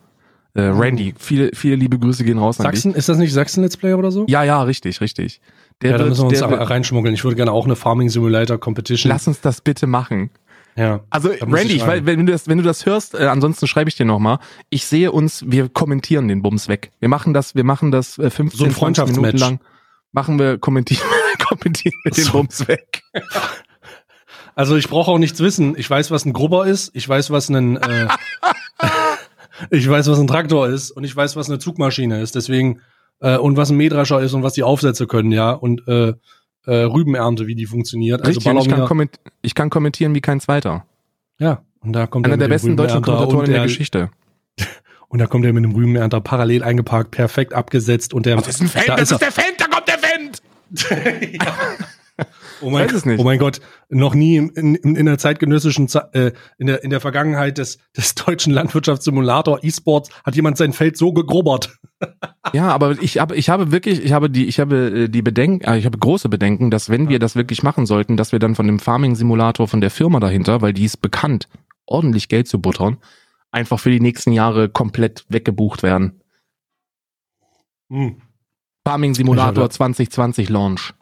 [0.55, 2.83] Äh, Randy, viele, viele liebe Grüße gehen raus an dich.
[2.83, 4.24] Sachsen, ist das nicht Sachsen Let's Player oder so?
[4.29, 5.41] Ja, ja, richtig, richtig.
[5.83, 7.14] Der ja, da müssen wir uns aber reinschmuggeln.
[7.14, 9.11] Ich würde gerne auch eine Farming Simulator Competition.
[9.11, 10.31] lass uns das bitte machen.
[10.74, 11.01] Ja.
[11.11, 13.97] Also Randy, ich weil, wenn du das, wenn du das hörst, äh, ansonsten schreibe ich
[13.97, 14.39] dir nochmal.
[14.70, 16.93] Ich sehe uns, wir kommentieren den Bums weg.
[17.01, 19.61] Wir machen das, wir machen das äh, 15, So ein 20 Minuten lang.
[20.12, 21.03] Machen wir kommentieren,
[21.49, 22.33] kommentieren wir den So.
[22.33, 23.03] Bums weg.
[24.55, 25.74] Also ich brauche auch nichts wissen.
[25.76, 26.91] Ich weiß, was ein Grubber ist.
[26.95, 28.09] Ich weiß, was ein äh,
[29.70, 32.34] ich weiß, was ein Traktor ist und ich weiß, was eine Zugmaschine ist.
[32.34, 32.80] Deswegen
[33.20, 36.14] äh, und was ein Mähdrescher ist und was die Aufsätze können, ja und äh,
[36.66, 38.20] äh, Rübenernte, wie die funktioniert.
[38.20, 39.09] Also Richtig, und ich kann,
[39.43, 40.84] ich kann kommentieren wie kein zweiter.
[41.39, 44.11] ja und da kommt Einer er der besten deutschen Rübenernter Kommentatoren in der der- Geschichte.
[45.11, 48.61] Und da kommt er mit dem Rübenernter parallel eingeparkt, perfekt abgesetzt und der Das ist
[48.61, 51.39] ein Fan, da das ist der Fan, da kommt der Fan!
[52.60, 53.20] Oh mein, Weiß es nicht.
[53.20, 56.90] oh mein Gott, noch nie in, in, in der zeitgenössischen, Ze- äh, in der, in
[56.90, 61.78] der Vergangenheit des, des deutschen Landwirtschaftssimulator E-Sports hat jemand sein Feld so gegrubbert.
[62.54, 65.64] Ja, aber ich habe, ich habe wirklich, ich habe die, ich habe äh, die Bedenken,
[65.66, 68.54] äh, ich habe große Bedenken, dass wenn wir das wirklich machen sollten, dass wir dann
[68.54, 71.48] von dem Farming-Simulator von der Firma dahinter, weil die ist bekannt,
[71.84, 72.96] ordentlich Geld zu buttern,
[73.50, 76.22] einfach für die nächsten Jahre komplett weggebucht werden.
[77.90, 78.22] Hm.
[78.86, 80.94] Farming-Simulator Ich 2020 Launch.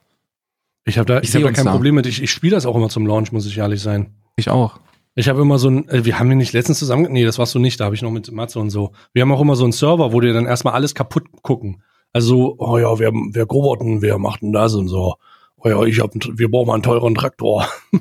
[0.87, 1.72] Ich habe da, Ich ich hab da kein da.
[1.72, 2.07] Problem mit.
[2.07, 4.14] Ich, ich spiele das auch immer zum Launch, muss ich ehrlich sein.
[4.37, 4.80] Ich auch.
[5.14, 7.55] Ich habe immer so ein, äh, wir haben den nicht letztens zusammen, nee, das warst
[7.55, 8.93] du nicht, da habe ich noch mit Matze und so.
[9.12, 11.82] Wir haben auch immer so einen Server, wo die dann erstmal alles kaputt gucken.
[12.12, 15.16] Also, oh ja, wer, wer denn, wer macht denn das und so.
[15.57, 17.66] Oh ja, ich hab, wir brauchen mal einen teuren Traktor.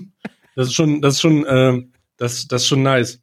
[0.55, 3.21] das ist schon, das ist schon, ähm, das, das ist schon nice.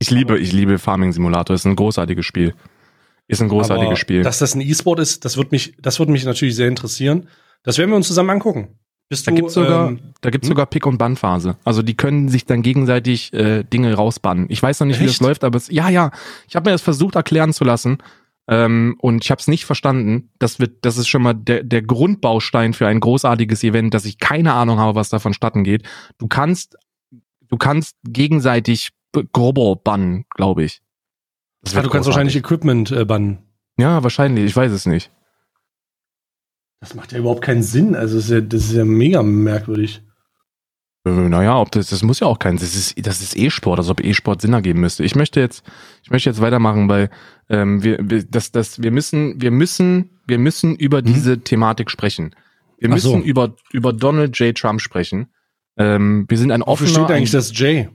[0.00, 1.54] Ich liebe, ich liebe Farming-Simulator.
[1.54, 2.54] Ist ein großartiges Spiel.
[3.28, 4.22] Ist ein großartiges Aber Spiel.
[4.22, 7.28] Dass das ein E-Sport ist, das wird mich, das wird mich natürlich sehr interessieren.
[7.62, 8.78] Das werden wir uns zusammen angucken.
[9.08, 10.52] Bist Da du, gibt's sogar, ähm, da gibt's hm?
[10.52, 11.56] sogar Pick- und Bannphase.
[11.64, 14.46] Also die können sich dann gegenseitig äh, Dinge rausbannen.
[14.48, 15.20] Ich weiß noch nicht, wie das Echt?
[15.20, 16.10] läuft, aber es, ja, ja.
[16.48, 17.98] Ich habe mir das versucht erklären zu lassen
[18.48, 20.30] ähm, und ich habe es nicht verstanden.
[20.38, 24.18] Das wird, das ist schon mal der, der Grundbaustein für ein großartiges Event, dass ich
[24.18, 25.82] keine Ahnung habe, was da vonstatten geht.
[26.18, 26.76] Du kannst,
[27.48, 28.90] du kannst gegenseitig
[29.32, 30.80] Grobber bannen, glaube ich.
[31.60, 32.06] Das ah, wird du kannst großartig.
[32.06, 33.38] wahrscheinlich Equipment äh, bannen.
[33.78, 34.46] Ja, wahrscheinlich.
[34.46, 35.10] Ich weiß es nicht.
[36.82, 37.94] Das macht ja überhaupt keinen Sinn.
[37.94, 40.02] Also, das ist ja, das ist ja mega merkwürdig.
[41.06, 43.88] Äh, Naja, ob das, das muss ja auch kein, das ist, das ist E-Sport, als
[43.88, 45.04] ob E-Sport Sinn ergeben müsste.
[45.04, 45.64] Ich möchte jetzt,
[46.02, 47.08] ich möchte jetzt weitermachen, weil
[47.48, 52.34] ähm, wir, wir, das, das, wir müssen, wir müssen, wir müssen über diese Thematik sprechen.
[52.78, 53.24] Wir Ach müssen so.
[53.24, 54.56] über über Donald J.
[54.58, 55.28] Trump sprechen.
[55.76, 57.88] Ähm, wir sind ein Wofür offener, steht eigentlich ein, das J?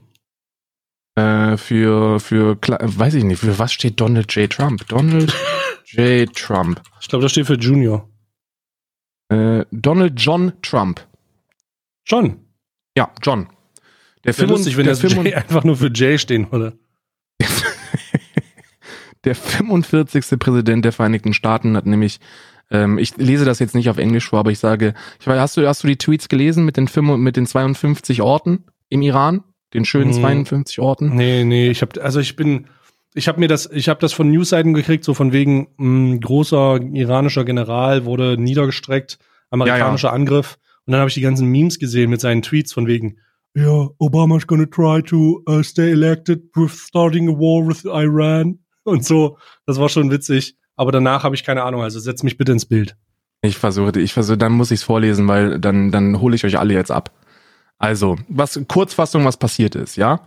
[1.14, 4.50] äh, für für weiß ich nicht, für was steht Donald J.
[4.50, 4.88] Trump?
[4.88, 5.34] Donald
[5.84, 6.34] J.
[6.34, 6.80] Trump.
[7.02, 8.08] Ich glaube, das steht für Junior.
[9.28, 11.06] Äh, Donald John Trump.
[12.04, 12.38] Schon.
[12.96, 13.48] Ja, John.
[14.24, 16.78] Der Wäre lustig, wenn der das J einfach nur für J stehen würde.
[19.24, 20.38] Der 45.
[20.38, 22.20] Präsident der Vereinigten Staaten hat nämlich,
[22.70, 25.56] ähm, ich lese das jetzt nicht auf Englisch vor, aber ich sage, ich weiß, hast
[25.56, 29.42] du, hast du die Tweets gelesen mit den, 5, mit den 52 Orten im Iran?
[29.74, 30.20] Den schönen Hm.
[30.20, 31.14] 52 Orten?
[31.14, 32.68] Nee, nee, ich habe also ich bin
[33.14, 36.80] ich habe mir das ich habe das von Newsseiten gekriegt, so von wegen mh, großer
[36.92, 39.18] iranischer General wurde niedergestreckt,
[39.50, 43.18] amerikanischer Angriff und dann habe ich die ganzen Memes gesehen mit seinen Tweets von wegen
[43.54, 49.04] ja, Obama's gonna try to uh, stay elected with starting a war with Iran und
[49.04, 49.38] so.
[49.66, 52.66] Das war schon witzig, aber danach habe ich keine Ahnung, also setz mich bitte ins
[52.66, 52.96] Bild.
[53.42, 56.58] Ich versuche, ich versuche, dann muss ich es vorlesen, weil dann, dann hole ich euch
[56.58, 57.12] alle jetzt ab.
[57.78, 60.20] Also, was, Kurzfassung, was passiert ist, ja?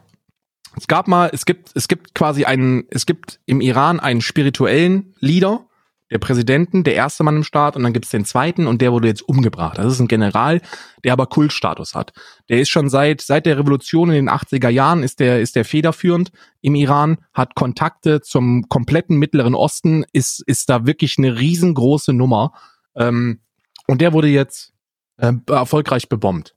[0.77, 5.13] Es gab mal, es gibt, es gibt quasi einen, es gibt im Iran einen spirituellen
[5.19, 5.65] Leader,
[6.11, 9.07] der Präsidenten, der erste Mann im Staat, und dann gibt's den zweiten und der wurde
[9.07, 9.77] jetzt umgebracht.
[9.77, 10.61] Das ist ein General,
[11.05, 12.11] der aber Kultstatus hat.
[12.49, 15.63] Der ist schon seit, seit der Revolution in den 80er Jahren ist der, ist der
[15.63, 22.11] federführend im Iran, hat Kontakte zum kompletten Mittleren Osten, ist, ist da wirklich eine riesengroße
[22.11, 22.53] Nummer.
[22.93, 23.39] Ähm,
[23.87, 24.73] und der wurde jetzt
[25.15, 26.55] äh, erfolgreich bebombt.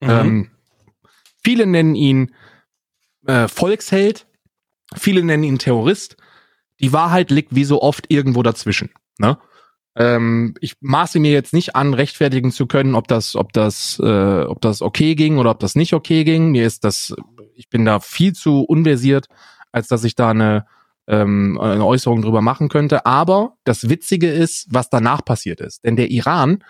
[0.00, 0.10] Mhm.
[0.10, 0.50] Ähm,
[1.44, 2.34] viele nennen ihn
[3.26, 4.26] äh, Volksheld,
[4.96, 6.16] viele nennen ihn Terrorist.
[6.80, 8.90] Die Wahrheit liegt wie so oft irgendwo dazwischen.
[9.18, 9.38] Ne?
[9.94, 14.42] Ähm, ich maße mir jetzt nicht an, rechtfertigen zu können, ob das, ob das, äh,
[14.42, 16.50] ob das okay ging oder ob das nicht okay ging.
[16.50, 17.14] Mir ist das,
[17.54, 19.26] ich bin da viel zu unversiert,
[19.70, 20.66] als dass ich da eine,
[21.06, 23.04] ähm, eine Äußerung drüber machen könnte.
[23.04, 25.84] Aber das Witzige ist, was danach passiert ist.
[25.84, 26.64] Denn der Iran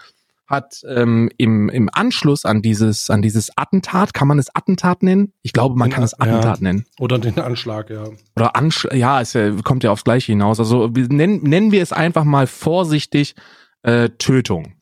[0.52, 5.32] hat ähm, im, im Anschluss an dieses, an dieses Attentat, kann man es Attentat nennen?
[5.42, 6.84] Ich glaube, man Ja, kann es Attentat nennen.
[7.00, 8.04] Oder den Anschlag, ja.
[8.36, 10.60] Oder Ansch ja, es ja, kommt ja aufs Gleiche hinaus.
[10.60, 13.34] Also wir nennen, nennen wir es einfach mal vorsichtig
[13.82, 14.74] äh, Tötung.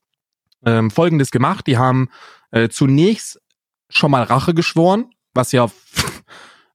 [0.67, 2.09] Ähm, Folgendes gemacht, die haben
[2.51, 3.41] äh, zunächst
[3.89, 5.71] schon mal Rache geschworen, was ja,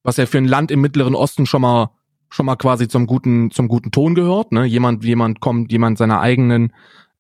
[0.04, 1.92] was ja für ein Land im Mittleren Osten schon mal
[2.30, 4.54] schon mal quasi zum guten zum guten Ton gehört.
[4.54, 4.66] Ne?
[4.66, 6.74] Jemand jemand kommt, jemand seiner eigenen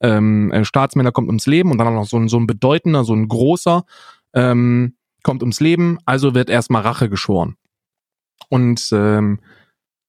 [0.05, 3.03] ähm, äh, Staatsmänner kommt ums Leben und dann auch noch so ein so ein bedeutender,
[3.03, 3.85] so ein großer
[4.33, 5.97] ähm, kommt ums Leben.
[6.05, 7.57] Also wird erstmal Rache geschworen.
[8.49, 9.39] Und ähm,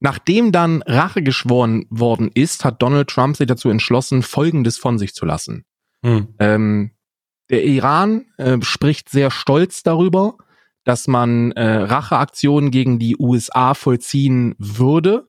[0.01, 5.14] nachdem dann Rache geschworen worden ist, hat Donald Trump sich dazu entschlossen, Folgendes von sich
[5.14, 5.64] zu lassen.
[6.03, 6.28] Hm.
[6.38, 6.90] Ähm,
[7.49, 10.36] der Iran äh, spricht sehr stolz darüber,
[10.84, 15.28] dass man äh, Racheaktionen gegen die USA vollziehen würde.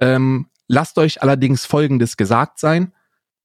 [0.00, 2.92] Ähm, lasst euch allerdings Folgendes gesagt sein.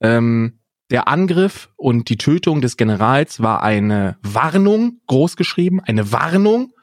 [0.04, 0.60] Ähm,
[0.91, 6.74] der Angriff und die Tötung des Generals war eine Warnung, großgeschrieben, eine Warnung.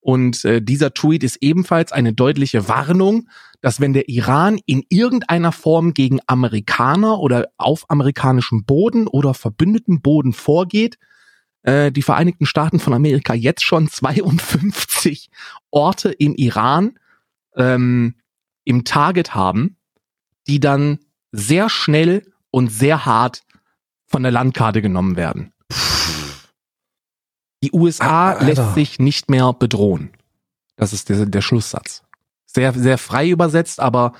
[0.00, 3.28] Und äh, dieser Tweet ist ebenfalls eine deutliche Warnung,
[3.60, 10.02] dass wenn der Iran in irgendeiner Form gegen Amerikaner oder auf amerikanischem Boden oder verbündetem
[10.02, 10.98] Boden vorgeht,
[11.62, 15.30] äh, die Vereinigten Staaten von Amerika jetzt schon 52
[15.70, 16.98] Orte im Iran
[17.54, 18.16] ähm,
[18.64, 19.76] im Target haben,
[20.48, 20.98] die dann
[21.30, 23.42] sehr schnell und sehr hart
[24.06, 25.52] von der Landkarte genommen werden.
[27.64, 28.44] Die USA Alter.
[28.44, 30.10] lässt sich nicht mehr bedrohen.
[30.76, 32.02] Das ist der, der Schlusssatz.
[32.46, 34.12] Sehr, sehr frei übersetzt, aber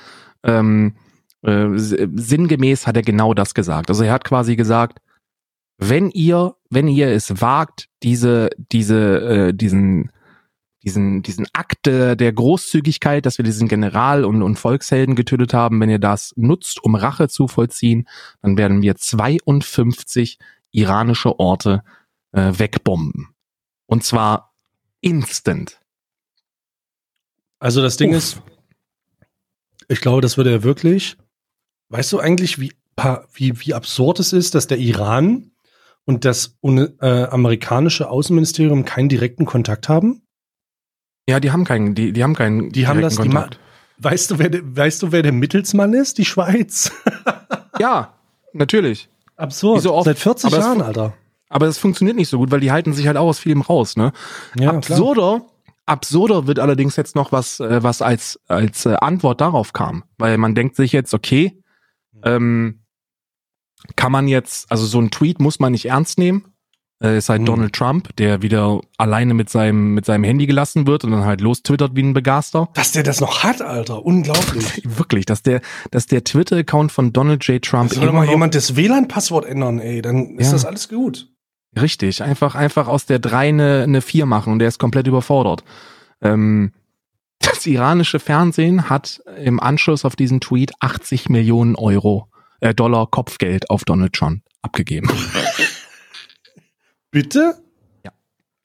[0.42, 0.94] ähm,
[1.42, 3.90] äh, sinngemäß hat er genau das gesagt.
[3.90, 5.00] Also er hat quasi gesagt,
[5.78, 10.12] wenn ihr, wenn ihr es wagt, diese, diese, äh, diesen,
[10.82, 15.80] diesen, diesen Akt der der Großzügigkeit, dass wir diesen General und, und Volkshelden getötet haben,
[15.80, 18.08] wenn ihr das nutzt, um Rache zu vollziehen,
[18.42, 20.38] dann werden wir 52
[20.70, 21.82] iranische Orte
[22.32, 23.28] äh, wegbomben.
[23.86, 24.54] Und zwar
[25.00, 25.80] instant.
[27.58, 28.16] Also das Ding Uff.
[28.16, 28.42] ist,
[29.88, 31.16] ich glaube, das würde er wirklich.
[31.90, 32.72] Weißt du eigentlich, wie,
[33.34, 35.52] wie, wie absurd es ist, dass der Iran
[36.04, 40.21] und das äh, amerikanische Außenministerium keinen direkten Kontakt haben?
[41.28, 42.70] Ja, die haben keinen, die, die haben keinen.
[42.70, 43.60] Die haben das, direkten die Kontakt.
[43.98, 46.18] weißt du, wer, der- weißt du, wer der Mittelsmann ist?
[46.18, 46.90] Die Schweiz.
[47.78, 48.12] Ja,
[48.52, 49.08] natürlich.
[49.34, 49.80] Absurd.
[49.82, 50.04] So oft.
[50.04, 51.14] Seit 40 Aber es Jahren, Alter.
[51.48, 53.96] Aber das funktioniert nicht so gut, weil die halten sich halt auch aus vielem raus,
[53.96, 54.12] ne?
[54.56, 54.76] Ja, klar.
[54.76, 55.46] absurder,
[55.86, 60.04] absurder wird allerdings jetzt noch was, äh, was als, als äh, Antwort darauf kam.
[60.18, 61.62] Weil man denkt sich jetzt, okay,
[62.22, 62.82] ähm,
[63.96, 66.51] kann man jetzt, also so ein Tweet muss man nicht ernst nehmen.
[67.02, 67.46] Äh, ist halt Hm.
[67.46, 71.40] Donald Trump, der wieder alleine mit seinem, mit seinem Handy gelassen wird und dann halt
[71.40, 72.68] los twittert wie ein Begaster.
[72.74, 74.04] Dass der das noch hat, Alter.
[74.04, 74.82] Unglaublich.
[74.98, 77.60] Wirklich, dass der, dass der Twitter-Account von Donald J.
[77.62, 80.00] Trump Soll doch immer mal jemand das WLAN-Passwort ändern, ey.
[80.00, 80.52] Dann ist Ja.
[80.52, 81.28] das alles gut.
[81.80, 85.64] Richtig, einfach, einfach aus der 3 eine, eine 4 machen und der ist komplett überfordert.
[86.20, 86.72] Ähm,
[87.40, 92.28] das iranische Fernsehen hat im Anschluss auf diesen Tweet 80 Millionen Euro,
[92.60, 95.08] äh, Dollar Kopfgeld auf Donald Trump abgegeben.
[97.12, 97.62] Bitte?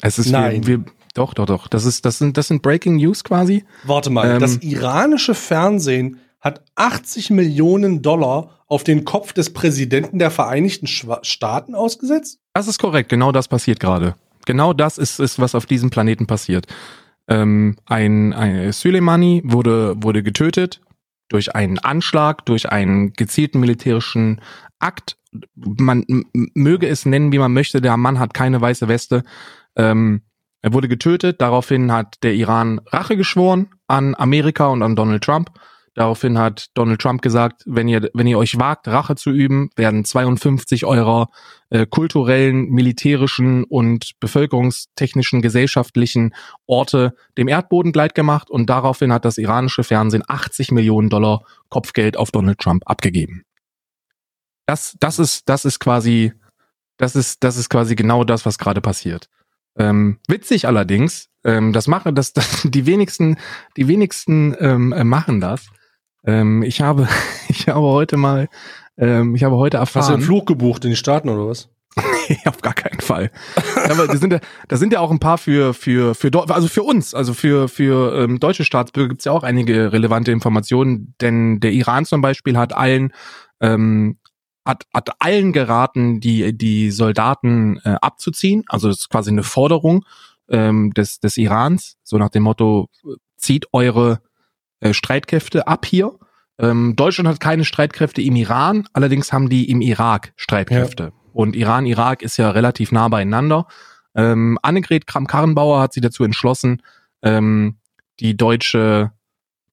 [0.01, 0.65] Es ist, Nein.
[0.65, 1.67] Wir, wir, Doch, doch, doch.
[1.67, 3.63] Das ist, das sind, das sind Breaking News quasi.
[3.83, 10.19] Warte mal, Ähm, das iranische Fernsehen hat 80 Millionen Dollar auf den Kopf des Präsidenten
[10.19, 12.39] der Vereinigten Staaten ausgesetzt?
[12.53, 13.09] Das ist korrekt.
[13.09, 14.15] Genau das passiert gerade.
[14.45, 16.67] Genau das ist, ist was auf diesem Planeten passiert.
[17.27, 20.79] Ähm, ein, ein Soleimani wurde, wurde getötet
[21.29, 24.39] durch einen Anschlag, durch einen gezielten militärischen
[24.79, 25.17] Akt.
[25.55, 26.05] Man
[26.53, 27.81] möge es nennen, wie man möchte.
[27.81, 29.23] Der Mann hat keine weiße Weste.
[29.75, 30.21] Ähm,
[30.61, 31.41] er wurde getötet.
[31.41, 35.51] Daraufhin hat der Iran Rache geschworen an Amerika und an Donald Trump.
[35.97, 40.05] Daraufhin hat Donald Trump gesagt, wenn ihr, wenn ihr euch wagt, Rache zu üben, werden
[40.05, 41.29] 52 eurer
[41.71, 46.35] äh, kulturellen, militärischen und bevölkerungstechnischen, gesellschaftlichen
[46.67, 52.29] Orte dem Erdboden gleitgemacht und daraufhin hat das iranische Fernsehen 80 Millionen Dollar Kopfgeld auf
[52.29, 53.46] Donald Trump abgegeben.
[54.67, 56.33] Das, das ist, das ist quasi,
[56.97, 59.29] das ist, das ist quasi genau das, was gerade passiert.
[59.77, 63.37] Ähm, witzig allerdings, ähm, das machen, das, das, die wenigsten,
[63.77, 65.67] die wenigsten ähm, äh, machen das.
[66.25, 67.07] Ähm, ich habe,
[67.47, 68.49] ich habe heute mal,
[68.97, 70.15] ähm, ich habe heute Hast du erfahren.
[70.15, 71.69] einen Flug gebucht in die Staaten oder was?
[72.29, 73.31] Nee, auf gar keinen Fall.
[73.89, 76.83] Aber da sind ja, da sind ja auch ein paar für für für also für
[76.83, 81.71] uns, also für für ähm, deutsche Staatsbürger gibt's ja auch einige relevante Informationen, denn der
[81.71, 83.13] Iran zum Beispiel hat allen
[83.61, 84.17] ähm,
[84.67, 88.63] hat, hat allen geraten, die die Soldaten äh, abzuziehen.
[88.67, 90.05] Also das ist quasi eine Forderung
[90.49, 92.89] ähm, des des Irans, so nach dem Motto
[93.37, 94.21] zieht eure
[94.79, 96.19] äh, Streitkräfte ab hier.
[96.59, 101.13] Ähm, Deutschland hat keine Streitkräfte im Iran, allerdings haben die im Irak Streitkräfte.
[101.33, 103.67] Und Iran, Irak ist ja relativ nah beieinander.
[104.15, 106.81] Ähm, Annegret Kramp-Karrenbauer hat sich dazu entschlossen,
[107.21, 107.77] ähm,
[108.19, 109.11] die deutsche,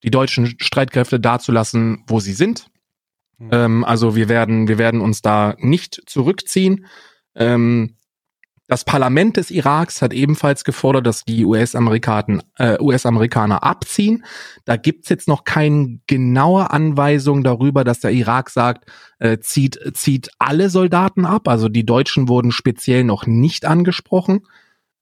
[0.03, 2.67] die deutschen Streitkräfte dazulassen, wo sie sind.
[3.37, 3.49] Mhm.
[3.51, 6.85] Ähm, also wir werden, wir werden uns da nicht zurückziehen.
[7.35, 7.95] Ähm,
[8.67, 14.25] das Parlament des Iraks hat ebenfalls gefordert, dass die US-Amerikaner äh, US-Amerikaner abziehen.
[14.65, 20.29] Da gibt's jetzt noch keine genaue Anweisung darüber, dass der Irak sagt, äh, zieht, zieht
[20.39, 21.47] alle Soldaten ab.
[21.47, 24.47] Also die Deutschen wurden speziell noch nicht angesprochen.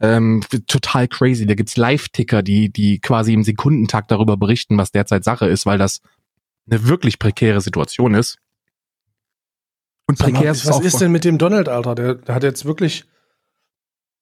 [0.01, 1.45] Ähm, total crazy.
[1.45, 5.77] Da gibt's Live-Ticker, die, die quasi im Sekundentakt darüber berichten, was derzeit Sache ist, weil
[5.77, 6.01] das
[6.70, 8.38] eine wirklich prekäre Situation ist.
[10.07, 11.95] Und Sag mal, prekär was ist denn mit dem Donald, Alter?
[11.95, 13.05] Der, der hat jetzt wirklich.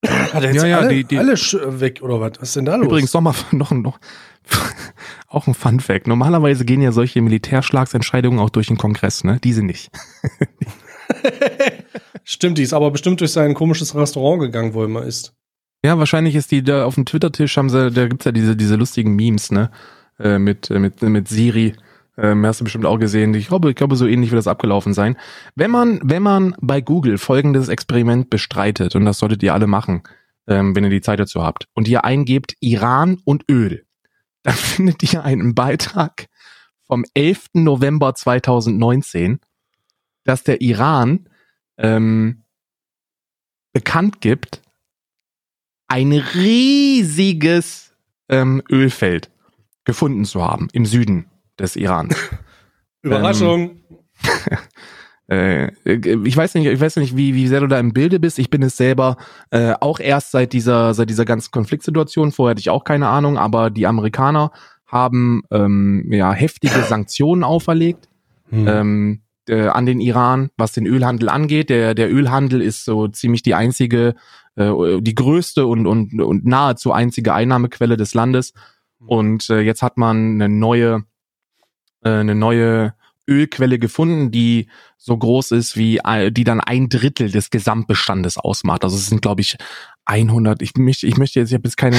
[0.05, 2.33] Hat er jetzt Ja, ja, alle, die- die- alle sch- weg oder was?
[2.39, 2.87] Was ist denn da los?
[2.87, 3.99] Übrigens noch mal noch, noch
[5.27, 6.07] auch ein Fun Fact.
[6.07, 9.39] Normalerweise gehen ja solche Militärschlagsentscheidungen auch durch den Kongress, ne?
[9.43, 9.91] Diese nicht.
[12.23, 15.33] Stimmt, die ist aber bestimmt durch sein komisches Restaurant gegangen, wo er immer ist.
[15.83, 18.75] Ja, wahrscheinlich ist die da auf dem Twitter-Tisch haben sie, da gibt's ja diese diese
[18.75, 19.71] lustigen Memes, ne?
[20.19, 21.73] Äh, mit äh, mit mit Siri.
[22.21, 23.33] Ähm, hast du bestimmt auch gesehen.
[23.33, 25.17] Ich glaube, ich glaube, so ähnlich wird das abgelaufen sein.
[25.55, 30.03] Wenn man, wenn man bei Google folgendes Experiment bestreitet, und das solltet ihr alle machen,
[30.45, 33.87] ähm, wenn ihr die Zeit dazu habt, und ihr eingebt Iran und Öl,
[34.43, 36.27] dann findet ihr einen Beitrag
[36.85, 37.49] vom 11.
[37.53, 39.39] November 2019,
[40.23, 41.27] dass der Iran
[41.79, 42.43] ähm,
[43.73, 44.61] bekannt gibt,
[45.87, 47.95] ein riesiges
[48.29, 49.31] ähm, Ölfeld
[49.85, 51.30] gefunden zu haben im Süden
[51.61, 52.15] des Irans.
[53.01, 53.81] Überraschung.
[55.27, 58.37] Äh, ich weiß nicht, ich weiß nicht, wie, wie sehr du da im Bilde bist.
[58.37, 59.15] Ich bin es selber
[59.49, 62.33] äh, auch erst seit dieser, seit dieser ganzen Konfliktsituation.
[62.33, 64.51] Vorher hatte ich auch keine Ahnung, aber die Amerikaner
[64.85, 68.09] haben ähm, ja heftige Sanktionen auferlegt
[68.51, 68.67] Hm.
[68.67, 71.69] ähm, äh, an den Iran, was den Ölhandel angeht.
[71.69, 74.15] Der, der Ölhandel ist so ziemlich die einzige,
[74.55, 78.53] äh, die größte und, und, und nahezu einzige Einnahmequelle des Landes.
[79.05, 81.05] Und äh, jetzt hat man eine neue,
[82.01, 82.93] eine neue
[83.27, 88.83] Ölquelle gefunden, die so groß ist wie, äh, die dann ein Drittel des Gesamtbestandes ausmacht.
[88.83, 89.57] Also es sind, glaube ich,
[90.05, 90.61] 100.
[90.61, 91.97] Ich möchte, ich möchte jetzt, ich habe jetzt keine,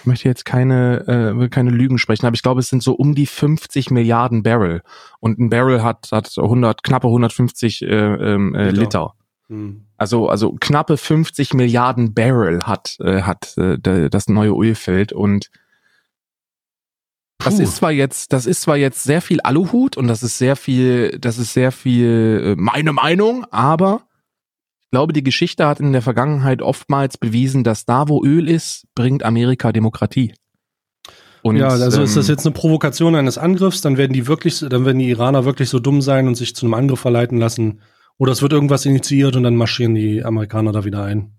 [0.00, 3.14] ich möchte jetzt keine, äh, keine Lügen sprechen, aber ich glaube, es sind so um
[3.14, 4.82] die 50 Milliarden Barrel.
[5.20, 9.14] Und ein Barrel hat, hat 100, knappe 150 äh, ähm, äh, Liter.
[9.48, 9.84] Hm.
[9.96, 15.50] Also, also knappe 50 Milliarden Barrel hat, äh, hat äh, das neue Ölfeld und
[17.44, 20.56] das ist zwar jetzt, das ist zwar jetzt sehr viel Aluhut und das ist sehr
[20.56, 24.02] viel, das ist sehr viel äh, meine Meinung, aber
[24.80, 28.84] ich glaube, die Geschichte hat in der Vergangenheit oftmals bewiesen, dass da, wo Öl ist,
[28.94, 30.34] bringt Amerika Demokratie.
[31.42, 34.60] Und, ja, also ist das ähm, jetzt eine Provokation eines Angriffs, dann werden die wirklich,
[34.60, 37.80] dann werden die Iraner wirklich so dumm sein und sich zu einem Angriff verleiten lassen.
[38.16, 41.32] Oder es wird irgendwas initiiert und dann marschieren die Amerikaner da wieder ein.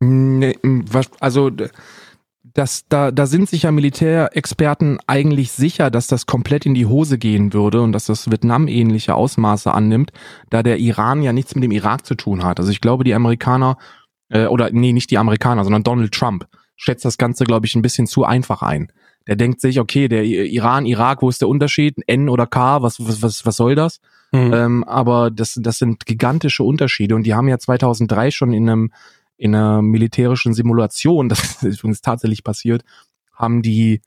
[0.00, 1.50] Nee, m, was, also
[2.54, 6.86] d- das, da, da sind sich ja Militärexperten eigentlich sicher, dass das komplett in die
[6.86, 10.12] Hose gehen würde und dass das Vietnam-ähnliche Ausmaße annimmt,
[10.50, 12.58] da der Iran ja nichts mit dem Irak zu tun hat.
[12.58, 13.76] Also ich glaube, die Amerikaner,
[14.28, 16.46] äh, oder nee, nicht die Amerikaner, sondern Donald Trump
[16.76, 18.90] schätzt das Ganze, glaube ich, ein bisschen zu einfach ein.
[19.26, 21.96] Der denkt sich, okay, der Iran, Irak, wo ist der Unterschied?
[22.06, 24.00] N oder K, was, was, was, was soll das?
[24.32, 24.52] Mhm.
[24.52, 28.92] Ähm, aber das, das sind gigantische Unterschiede und die haben ja 2003 schon in einem
[29.36, 32.84] in einer militärischen Simulation, das ist übrigens tatsächlich passiert,
[33.32, 34.00] haben die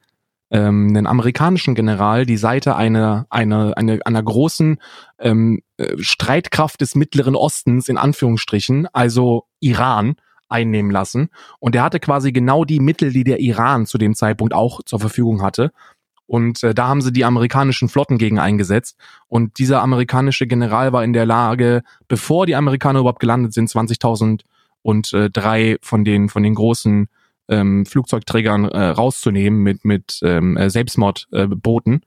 [0.50, 4.78] ähm, einen amerikanischen General die Seite einer einer einer, einer großen
[5.20, 10.16] ähm, äh, Streitkraft des Mittleren Ostens in Anführungsstrichen, also Iran,
[10.50, 11.30] einnehmen lassen.
[11.60, 15.00] Und er hatte quasi genau die Mittel, die der Iran zu dem Zeitpunkt auch zur
[15.00, 15.72] Verfügung hatte.
[16.26, 18.98] Und äh, da haben sie die amerikanischen Flotten gegen eingesetzt.
[19.28, 24.42] Und dieser amerikanische General war in der Lage, bevor die Amerikaner überhaupt gelandet sind, 20.000
[24.82, 27.08] und äh, drei von den von den großen
[27.50, 32.02] ähm, Flugzeugträgern äh, rauszunehmen mit mit ähm, äh, Selbstmordbooten.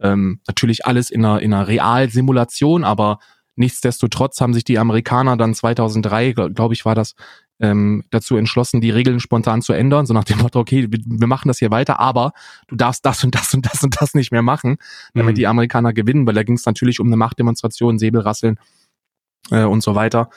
[0.00, 3.18] Äh, ähm, natürlich alles in einer in einer Realsimulation, aber
[3.56, 7.14] nichtsdestotrotz haben sich die Amerikaner dann 2003, glaube ich, war das
[7.60, 11.26] ähm, dazu entschlossen, die Regeln spontan zu ändern, so nach dem Motto, okay, wir, wir
[11.28, 12.32] machen das hier weiter, aber
[12.66, 14.76] du darfst das und das und das und das nicht mehr machen,
[15.14, 15.36] damit mhm.
[15.36, 18.58] die Amerikaner gewinnen, weil da ging es natürlich um eine Machtdemonstration, Säbelrasseln
[19.50, 20.30] äh, und so weiter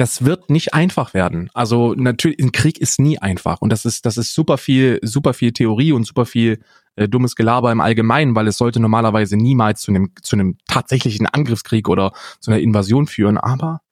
[0.00, 1.50] das wird nicht einfach werden.
[1.52, 5.34] Also natürlich, ein Krieg ist nie einfach und das ist das ist super viel super
[5.34, 6.60] viel Theorie und super viel
[6.96, 11.26] äh, dummes Gelaber im Allgemeinen, weil es sollte normalerweise niemals zu einem zu einem tatsächlichen
[11.26, 13.36] Angriffskrieg oder zu einer Invasion führen.
[13.36, 13.82] Aber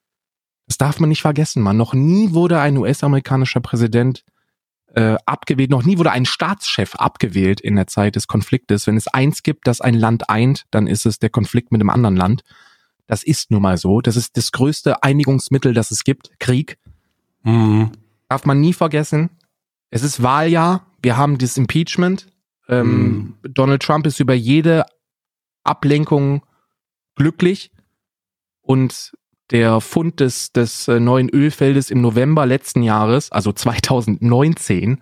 [0.65, 1.77] das darf man nicht vergessen, man.
[1.77, 4.25] Noch nie wurde ein US-amerikanischer Präsident
[4.95, 8.87] äh, abgewählt, noch nie wurde ein Staatschef abgewählt in der Zeit des Konfliktes.
[8.87, 11.91] Wenn es eins gibt, das ein Land eint, dann ist es der Konflikt mit einem
[11.91, 12.41] anderen Land.
[13.09, 14.01] Das ist nun mal so.
[14.01, 16.29] Das ist das größte Einigungsmittel, das es gibt.
[16.39, 16.77] Krieg.
[17.41, 17.91] Mhm.
[18.27, 19.31] Darf man nie vergessen.
[19.89, 20.85] Es ist Wahljahr.
[21.01, 22.27] Wir haben das Impeachment.
[22.67, 23.51] Ähm, mhm.
[23.51, 24.85] Donald Trump ist über jede
[25.63, 26.43] Ablenkung
[27.15, 27.71] glücklich.
[28.61, 29.13] Und
[29.49, 35.01] der Fund des, des äh, neuen Ölfeldes im November letzten Jahres, also 2019,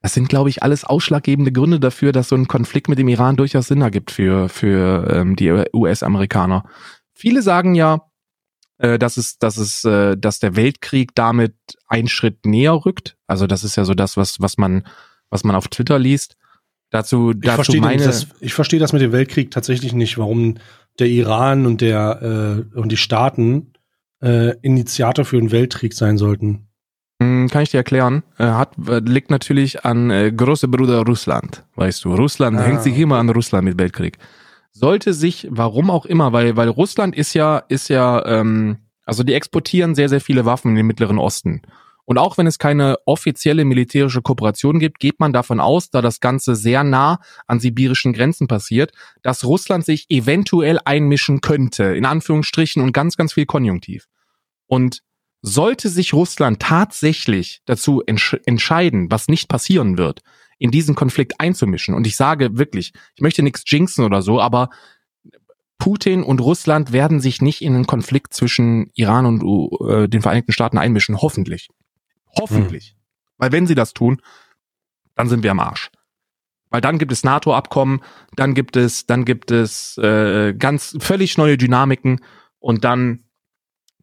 [0.00, 3.36] das sind, glaube ich, alles ausschlaggebende Gründe dafür, dass so ein Konflikt mit dem Iran
[3.36, 6.64] durchaus Sinn ergibt für, für ähm, die US-Amerikaner.
[7.14, 8.02] Viele sagen ja,
[8.78, 11.54] äh, dass es, dass es, äh, dass der Weltkrieg damit
[11.88, 13.16] einen Schritt näher rückt.
[13.26, 14.86] Also das ist ja so das, was, was man,
[15.30, 16.36] was man auf Twitter liest.
[16.90, 18.04] Dazu, ich dazu verstehe meine.
[18.04, 20.58] Das, ich verstehe das mit dem Weltkrieg tatsächlich nicht, warum
[20.98, 23.72] der Iran und der äh, und die Staaten
[24.22, 26.67] äh, Initiator für einen Weltkrieg sein sollten.
[27.20, 28.22] Hm, kann ich dir erklären.
[28.38, 31.64] Hat, äh, liegt natürlich an äh, große Bruder Russland.
[31.74, 32.62] Weißt du, Russland ah.
[32.62, 34.18] hängt sich immer an Russland mit Weltkrieg.
[34.70, 39.34] Sollte sich, warum auch immer, weil, weil Russland ist ja, ist ja, ähm, also die
[39.34, 41.62] exportieren sehr, sehr viele Waffen in den Mittleren Osten.
[42.04, 46.20] Und auch wenn es keine offizielle militärische Kooperation gibt, geht man davon aus, da das
[46.20, 48.92] Ganze sehr nah an sibirischen Grenzen passiert,
[49.22, 54.06] dass Russland sich eventuell einmischen könnte, in Anführungsstrichen und ganz, ganz viel Konjunktiv.
[54.66, 55.02] Und
[55.42, 60.22] sollte sich Russland tatsächlich dazu entsch entscheiden, was nicht passieren wird,
[60.58, 64.70] in diesen Konflikt einzumischen, und ich sage wirklich, ich möchte nichts jinxen oder so, aber
[65.78, 70.52] Putin und Russland werden sich nicht in einen Konflikt zwischen Iran und äh, den Vereinigten
[70.52, 71.68] Staaten einmischen, hoffentlich.
[72.36, 72.90] Hoffentlich.
[72.90, 72.96] Hm.
[73.38, 74.20] Weil wenn sie das tun,
[75.14, 75.90] dann sind wir am Arsch.
[76.70, 78.00] Weil dann gibt es NATO-Abkommen,
[78.34, 82.20] dann gibt es, dann gibt es äh, ganz völlig neue Dynamiken
[82.58, 83.24] und dann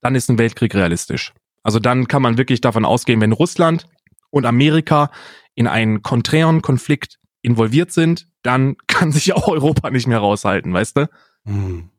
[0.05, 1.33] dann ist ein Weltkrieg realistisch.
[1.63, 3.87] Also dann kann man wirklich davon ausgehen, wenn Russland
[4.29, 5.09] und Amerika
[5.55, 10.97] in einen konträren Konflikt involviert sind, dann kann sich auch Europa nicht mehr raushalten, weißt
[10.97, 11.09] du?
[11.45, 11.89] Hm.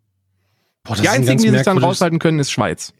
[0.84, 2.94] Boah, die einzigen, die sich dann raushalten können, ist Schweiz.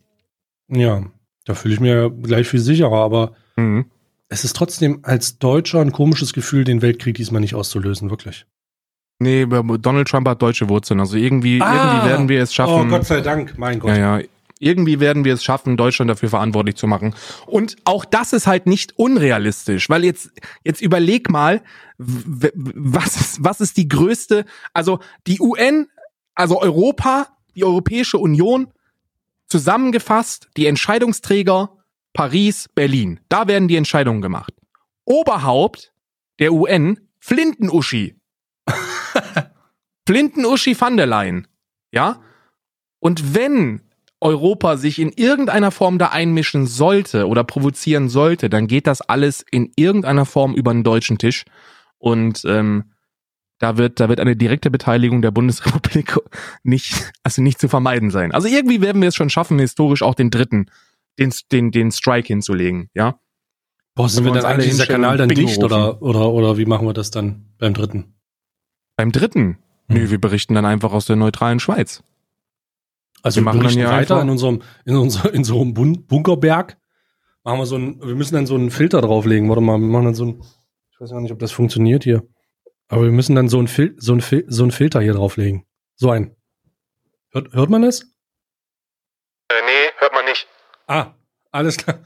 [0.66, 1.04] Ja,
[1.44, 3.84] da fühle ich mir gleich viel sicherer, aber mhm.
[4.28, 8.44] es ist trotzdem als Deutscher ein komisches Gefühl, den Weltkrieg diesmal nicht auszulösen, wirklich.
[9.20, 10.98] Nee, Donald Trump hat deutsche Wurzeln.
[10.98, 12.74] Also irgendwie, ah, irgendwie werden wir es schaffen.
[12.74, 13.90] Oh Gott sei Dank, mein Gott.
[13.90, 14.26] Ja, ja.
[14.58, 17.14] Irgendwie werden wir es schaffen, Deutschland dafür verantwortlich zu machen.
[17.46, 20.30] Und auch das ist halt nicht unrealistisch, weil jetzt,
[20.64, 21.62] jetzt überleg mal,
[21.98, 25.88] was ist, was ist die größte, also die UN,
[26.34, 28.68] also Europa, die Europäische Union,
[29.48, 31.70] zusammengefasst, die Entscheidungsträger
[32.12, 33.20] Paris, Berlin.
[33.28, 34.54] Da werden die Entscheidungen gemacht.
[35.04, 35.92] Oberhaupt
[36.38, 38.16] der UN, Flintenuschi.
[40.06, 41.46] Flintenuschi van der Leyen.
[41.92, 42.22] Ja?
[43.00, 43.82] Und wenn
[44.20, 49.44] Europa sich in irgendeiner Form da einmischen sollte oder provozieren sollte, dann geht das alles
[49.50, 51.44] in irgendeiner Form über den deutschen Tisch.
[51.98, 52.92] Und ähm,
[53.58, 56.18] da wird, da wird eine direkte Beteiligung der Bundesrepublik
[56.62, 58.32] nicht, also nicht zu vermeiden sein.
[58.32, 60.70] Also irgendwie werden wir es schon schaffen, historisch auch den dritten,
[61.18, 63.18] den, den, den Strike hinzulegen, ja.
[63.94, 66.86] Boah, sind wir, dann eigentlich dieser Kanal dann Bingo dicht oder, oder, oder wie machen
[66.86, 68.14] wir das dann beim dritten?
[68.94, 69.56] Beim dritten?
[69.88, 69.96] Hm.
[69.96, 72.02] Nö, wir berichten dann einfach aus der neutralen Schweiz.
[73.26, 76.78] Also wir, machen dann ja weiter in unserem, in unserem, in so einem Bunkerberg
[77.42, 79.48] machen wir so ein, wir müssen dann so einen Filter drauflegen.
[79.48, 80.44] Warte mal, wir machen dann so ein,
[80.92, 82.22] ich weiß gar nicht, ob das funktioniert hier.
[82.86, 85.66] Aber wir müssen dann so ein, Fil so ein, Fil so ein Filter hier drauflegen.
[85.96, 86.36] So ein.
[87.32, 88.02] Hört, hört man das?
[89.48, 90.46] Äh, nee, hört man nicht.
[90.86, 91.14] Ah,
[91.50, 91.98] alles klar.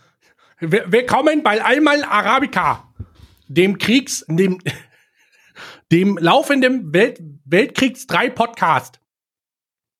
[0.61, 2.95] Willkommen bei Alman Arabica,
[3.47, 4.59] dem Kriegs, dem,
[5.93, 9.01] dem laufenden Welt, Weltkriegs 3 Podcast.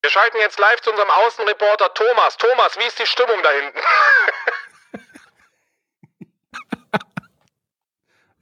[0.01, 2.37] Wir schalten jetzt live zu unserem Außenreporter Thomas.
[2.37, 3.79] Thomas, wie ist die Stimmung da hinten?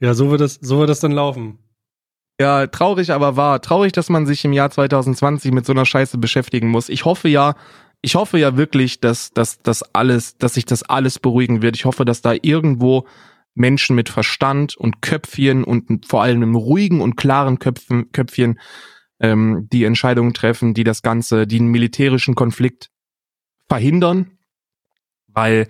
[0.00, 1.58] ja, so wird das, so wird das dann laufen.
[2.40, 3.60] Ja, traurig aber wahr.
[3.60, 6.88] Traurig, dass man sich im Jahr 2020 mit so einer Scheiße beschäftigen muss.
[6.88, 7.54] Ich hoffe ja,
[8.00, 11.76] ich hoffe ja wirklich, dass, dass, dass alles, dass sich das alles beruhigen wird.
[11.76, 13.06] Ich hoffe, dass da irgendwo
[13.54, 18.58] Menschen mit Verstand und Köpfchen und vor allem im ruhigen und klaren Köpfen, Köpfchen
[19.20, 22.90] ähm, die Entscheidungen treffen, die das Ganze, die einen militärischen Konflikt
[23.68, 24.38] verhindern,
[25.28, 25.68] weil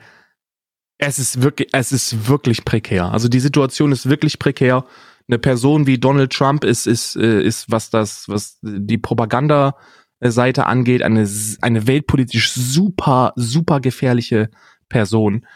[0.98, 3.10] es ist wirklich, es ist wirklich prekär.
[3.10, 4.84] Also die Situation ist wirklich prekär.
[5.28, 11.02] Eine Person wie Donald Trump ist, ist, äh, ist, was das, was die Propaganda-Seite angeht,
[11.02, 11.28] eine,
[11.60, 14.50] eine weltpolitisch super, super gefährliche
[14.88, 15.46] Person.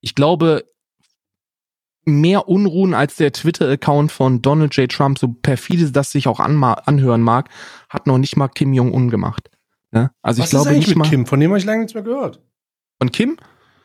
[0.00, 0.64] Ich glaube,
[2.10, 4.90] mehr Unruhen als der Twitter-Account von Donald J.
[4.90, 7.48] Trump, so perfide das sich auch anhören mag,
[7.88, 9.50] hat noch nicht mal Kim Jong-un gemacht.
[9.92, 10.10] Ne?
[10.22, 11.08] Also Was ich glaube nicht mit mal.
[11.08, 12.40] Kim, von dem habe ich lange nichts mehr gehört.
[12.98, 13.36] Von Kim?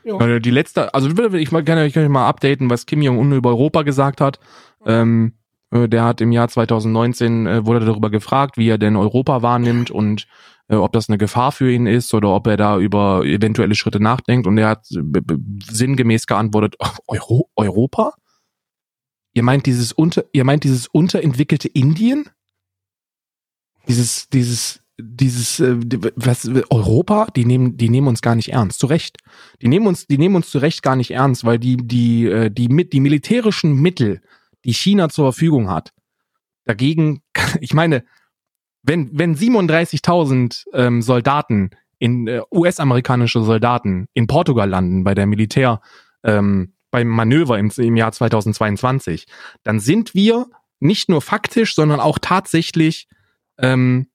[0.03, 0.39] Ja.
[0.39, 3.81] Die letzte, also ich mal gerne, ich kann mal updaten, was Kim Jong-un über Europa
[3.81, 4.39] gesagt hat.
[4.85, 5.33] Ähm,
[5.71, 9.89] äh, der hat im Jahr 2019 äh, wurde darüber gefragt, wie er denn Europa wahrnimmt
[9.89, 10.27] und
[10.67, 13.99] äh, ob das eine Gefahr für ihn ist oder ob er da über eventuelle Schritte
[13.99, 14.47] nachdenkt.
[14.47, 16.75] Und er hat sinngemäß geantwortet,
[17.07, 18.13] Euro Europa?
[19.33, 22.29] Ihr meint dieses unter, ihr meint dieses unterentwickelte Indien?
[23.87, 25.75] Dieses, dieses, dieses, äh,
[26.15, 28.79] was, Europa, die nehmen, die nehmen uns gar nicht ernst.
[28.79, 29.17] Zu Recht.
[29.61, 32.49] Die nehmen uns, die nehmen uns zu Recht gar nicht ernst, weil die, die, äh,
[32.49, 34.21] die, die, die militärischen Mittel,
[34.63, 35.93] die China zur Verfügung hat,
[36.63, 37.21] dagegen,
[37.59, 38.03] ich meine,
[38.85, 45.81] wenn, wenn 37.000 ähm, Soldaten in äh, US-amerikanische Soldaten in Portugal landen bei der Militär
[46.23, 49.25] ähm, beim Manöver im, im Jahr 2022,
[49.63, 50.47] dann sind wir
[50.79, 53.07] nicht nur faktisch, sondern auch tatsächlich
[53.57, 54.07] ähm,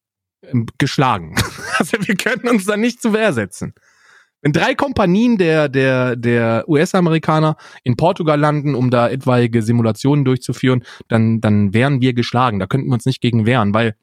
[0.78, 1.34] geschlagen.
[1.78, 3.74] also wir können uns da nicht zu Wehr setzen.
[4.42, 10.84] Wenn drei Kompanien der, der, der US-Amerikaner in Portugal landen, um da etwaige Simulationen durchzuführen,
[11.08, 12.58] dann, dann wären wir geschlagen.
[12.58, 13.96] Da könnten wir uns nicht gegen wehren, weil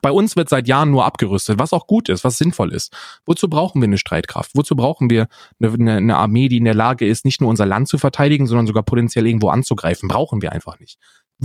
[0.00, 2.92] bei uns wird seit Jahren nur abgerüstet, was auch gut ist, was sinnvoll ist.
[3.26, 4.52] Wozu brauchen wir eine Streitkraft?
[4.54, 5.28] Wozu brauchen wir
[5.62, 8.66] eine, eine, Armee, die in der Lage ist, nicht nur unser Land zu verteidigen, sondern
[8.66, 10.08] sogar potenziell irgendwo anzugreifen?
[10.08, 10.98] Brauchen wir einfach nicht.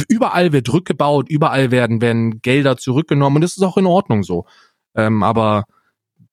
[0.07, 4.45] Überall wird rückgebaut, überall werden, werden Gelder zurückgenommen und das ist auch in Ordnung so.
[4.95, 5.65] Ähm, aber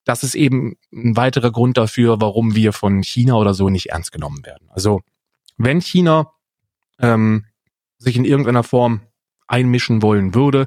[0.04, 4.12] das ist eben ein weiterer Grund dafür, warum wir von China oder so nicht ernst
[4.12, 4.68] genommen werden.
[4.70, 5.00] Also
[5.56, 6.32] wenn China
[7.00, 7.46] ähm,
[7.98, 9.00] sich in irgendeiner Form
[9.48, 10.66] einmischen wollen würde,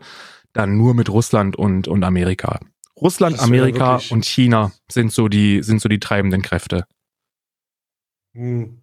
[0.60, 2.60] dann nur mit Russland und, und Amerika.
[2.96, 6.86] Russland, Amerika und China sind so die, sind so die treibenden Kräfte.
[8.34, 8.82] Hm.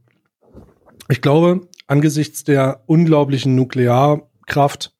[1.09, 4.95] Ich glaube, angesichts der unglaublichen Nuklearkraft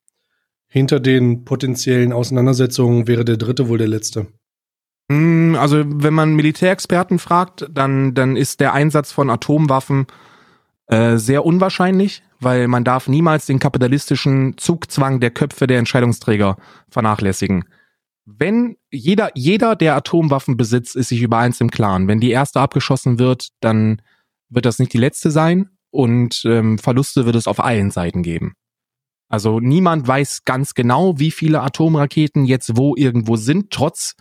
[0.69, 4.27] hinter den potenziellen Auseinandersetzungen wäre der dritte wohl der letzte.
[5.11, 10.07] Hm, also, wenn man Militärexperten fragt, dann, dann ist der Einsatz von Atomwaffen
[10.89, 16.57] äh, sehr unwahrscheinlich weil man darf niemals den kapitalistischen Zugzwang der Köpfe der Entscheidungsträger
[16.89, 17.65] vernachlässigen.
[18.25, 22.09] Wenn jeder, jeder, der Atomwaffen besitzt, ist sich über eins im Klaren.
[22.09, 24.03] Wenn die erste abgeschossen wird, dann
[24.49, 28.55] wird das nicht die letzte sein und ähm, Verluste wird es auf allen Seiten geben.
[29.29, 34.15] Also niemand weiß ganz genau, wie viele Atomraketen jetzt wo irgendwo sind, trotz,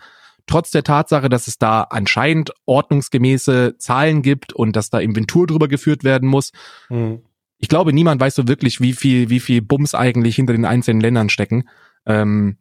[0.48, 5.68] trotz der Tatsache, dass es da anscheinend ordnungsgemäße Zahlen gibt und dass da Inventur drüber
[5.68, 6.52] geführt werden muss.
[6.90, 7.22] Mhm
[7.58, 11.02] ich glaube, niemand weiß so wirklich, wie viel, wie viel Bums eigentlich hinter den einzelnen
[11.02, 11.68] Ländern stecken.
[12.06, 12.58] Ähm,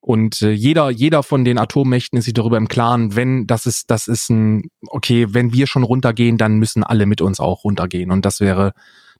[0.00, 3.90] und äh, jeder, jeder von den Atommächten ist sich darüber im Klaren, wenn das ist,
[3.90, 8.10] das ist ein, okay, wenn wir schon runtergehen, dann müssen alle mit uns auch runtergehen.
[8.10, 8.72] Und das wäre,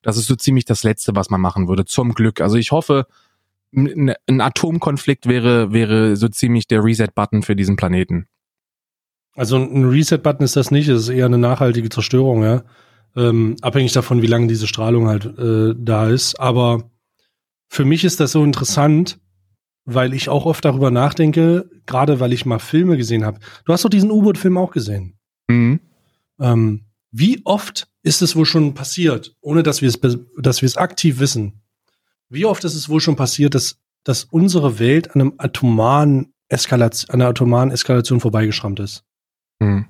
[0.02, 1.84] das ist so ziemlich das Letzte, was man machen würde.
[1.84, 2.40] Zum Glück.
[2.40, 3.06] Also ich hoffe,
[3.74, 8.26] ein, Atomkonflikt wäre, wäre so ziemlich der Reset-Button für diesen Planeten.
[9.34, 12.62] Also ein Reset-Button ist das nicht, es ist eher eine nachhaltige Zerstörung, ja
[13.16, 16.38] ähm, abhängig davon, wie lange diese Strahlung halt äh, da ist.
[16.40, 16.90] Aber
[17.68, 19.18] für mich ist das so interessant,
[19.84, 23.40] weil ich auch oft darüber nachdenke, gerade weil ich mal Filme gesehen habe.
[23.64, 25.18] Du hast doch diesen U-Boot-Film auch gesehen.
[25.48, 25.80] Mhm.
[26.40, 30.00] Ähm, wie oft ist es wohl schon passiert, ohne dass wir es,
[30.38, 31.61] dass wir es aktiv wissen?
[32.32, 37.10] Wie oft ist es wohl schon passiert, dass, dass unsere Welt an einem atomaren Eskalation,
[37.10, 39.04] an einer atomaren Eskalation vorbeigeschrammt ist?
[39.60, 39.86] Mhm.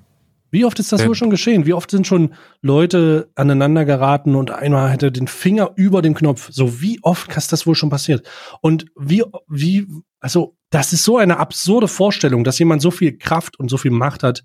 [0.51, 1.07] Wie oft ist das Ja.
[1.07, 1.65] wohl schon geschehen?
[1.65, 6.49] Wie oft sind schon Leute aneinander geraten und einer hätte den Finger über dem Knopf?
[6.51, 8.27] So, wie oft ist das wohl schon passiert?
[8.61, 9.87] Und wie, wie,
[10.19, 13.91] also, das ist so eine absurde Vorstellung, dass jemand so viel Kraft und so viel
[13.91, 14.43] Macht hat,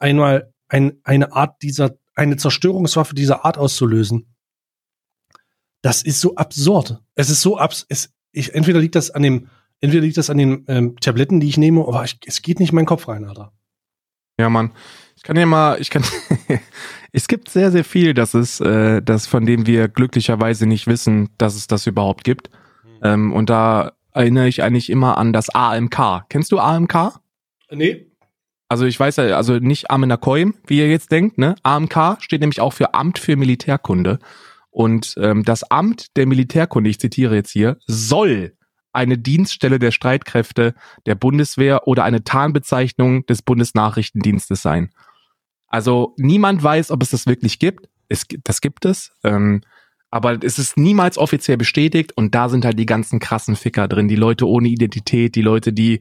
[0.00, 4.34] einmal ein, eine Art dieser, eine Zerstörungswaffe dieser Art auszulösen.
[5.82, 6.98] Das ist so absurd.
[7.14, 9.48] Es ist so abs, es, ich, entweder liegt das an dem,
[9.80, 12.70] entweder liegt das an den ähm, Tabletten, die ich nehme, aber ich, es geht nicht
[12.70, 13.52] in meinen Kopf rein, Alter.
[14.38, 14.72] Ja, Mann.
[15.16, 16.04] Ich kann ja mal, ich kann,
[17.12, 21.30] es gibt sehr, sehr viel, das ist, äh, das von dem wir glücklicherweise nicht wissen,
[21.38, 22.50] dass es das überhaupt gibt.
[23.02, 26.28] Ähm, und da erinnere ich eigentlich immer an das AMK.
[26.28, 27.20] Kennst du AMK?
[27.70, 28.06] Nee.
[28.68, 31.54] Also ich weiß ja, also nicht Amenakoim, wie ihr jetzt denkt, ne?
[31.62, 34.18] AMK steht nämlich auch für Amt für Militärkunde.
[34.78, 38.56] Und ähm, das Amt der Militärkunde, ich zitiere jetzt hier, soll
[38.92, 40.72] eine Dienststelle der Streitkräfte
[41.04, 44.90] der Bundeswehr oder eine Tarnbezeichnung des Bundesnachrichtendienstes sein.
[45.66, 47.88] Also niemand weiß, ob es das wirklich gibt.
[48.08, 49.10] Es, das gibt es.
[49.24, 49.62] Ähm,
[50.12, 54.06] aber es ist niemals offiziell bestätigt und da sind halt die ganzen krassen Ficker drin.
[54.06, 55.98] Die Leute ohne Identität, die Leute, die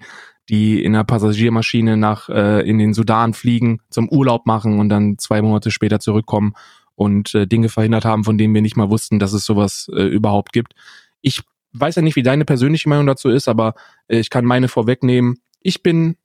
[0.50, 5.18] die in einer Passagiermaschine nach äh, in den Sudan fliegen, zum Urlaub machen und dann
[5.18, 6.54] zwei Monate später zurückkommen
[6.98, 10.02] und äh, Dinge verhindert haben, von denen wir nicht mal wussten, dass es sowas äh,
[10.02, 10.74] überhaupt gibt.
[11.22, 11.44] Ich
[11.74, 13.76] weiß ja nicht, wie deine persönliche Meinung dazu ist, aber
[14.08, 15.38] äh, ich kann meine vorwegnehmen.
[15.62, 16.18] Ich bin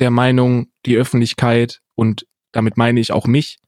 [0.00, 3.58] der Meinung, die Öffentlichkeit und damit meine ich auch mich,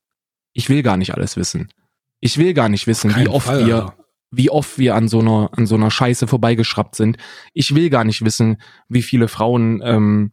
[0.53, 1.73] ich will gar nicht alles wissen.
[2.21, 3.97] Ich will gar nicht wissen, wie oft Fall, wir Alter.
[4.31, 7.17] wie oft wir an so einer an so einer Scheiße vorbeigeschraubt sind.
[7.55, 10.33] Ich will gar nicht wissen, wie viele Frauen ähm,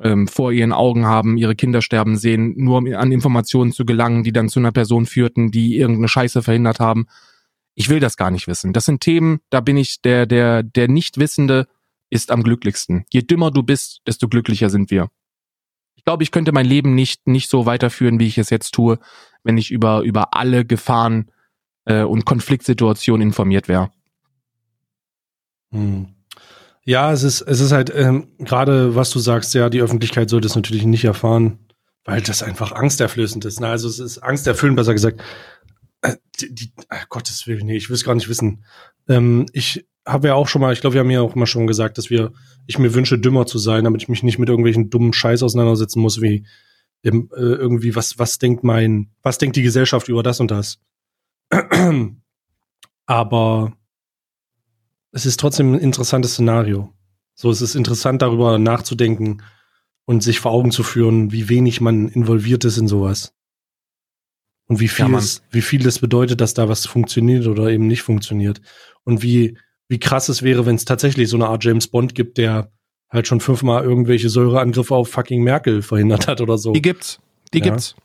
[0.00, 4.22] ähm, vor ihren Augen haben, ihre Kinder sterben sehen, nur um an Informationen zu gelangen,
[4.22, 7.06] die dann zu einer Person führten, die irgendeine Scheiße verhindert haben.
[7.74, 8.72] Ich will das gar nicht wissen.
[8.72, 11.66] Das sind Themen, da bin ich der der der Nichtwissende
[12.10, 13.04] ist am glücklichsten.
[13.12, 15.10] Je dümmer du bist, desto glücklicher sind wir.
[15.94, 18.98] Ich glaube, ich könnte mein Leben nicht nicht so weiterführen, wie ich es jetzt tue,
[19.42, 21.30] wenn ich über über alle Gefahren
[21.84, 23.90] äh, und Konfliktsituationen informiert wäre.
[25.72, 26.17] Hm.
[26.88, 30.46] Ja, es ist, es ist halt ähm, gerade, was du sagst, ja, die Öffentlichkeit sollte
[30.46, 31.58] es natürlich nicht erfahren,
[32.06, 33.60] weil das einfach angsterflößend ist.
[33.60, 33.68] Ne?
[33.68, 35.20] Also es ist angsterfüllend, besser gesagt.
[36.00, 38.64] Äh, die, die, ach, Gottes Willen, nee, ich will es gar nicht wissen.
[39.06, 41.66] Ähm, ich habe ja auch schon mal, ich glaube, wir haben ja auch mal schon
[41.66, 42.32] gesagt, dass wir,
[42.66, 46.00] ich mir wünsche, dümmer zu sein, damit ich mich nicht mit irgendwelchen dummen Scheiß auseinandersetzen
[46.00, 46.46] muss, wie
[47.02, 50.80] äh, irgendwie, was, was denkt mein, was denkt die Gesellschaft über das und das.
[53.04, 53.77] Aber
[55.18, 56.92] es ist trotzdem ein interessantes Szenario.
[57.34, 59.42] So, es ist interessant, darüber nachzudenken
[60.04, 63.34] und sich vor Augen zu führen, wie wenig man involviert ist in sowas.
[64.66, 67.86] Und wie viel, Ja, es, wie viel das bedeutet, dass da was funktioniert oder eben
[67.86, 68.60] nicht funktioniert.
[69.04, 69.58] Und wie,
[69.88, 72.70] wie krass es wäre, wenn es tatsächlich so eine Art James Bond gibt, der
[73.10, 76.72] halt schon fünfmal irgendwelche Säureangriffe auf fucking Merkel verhindert hat oder so.
[76.72, 77.18] Die gibt's.
[77.52, 77.64] Die Ja.
[77.64, 77.96] gibt's.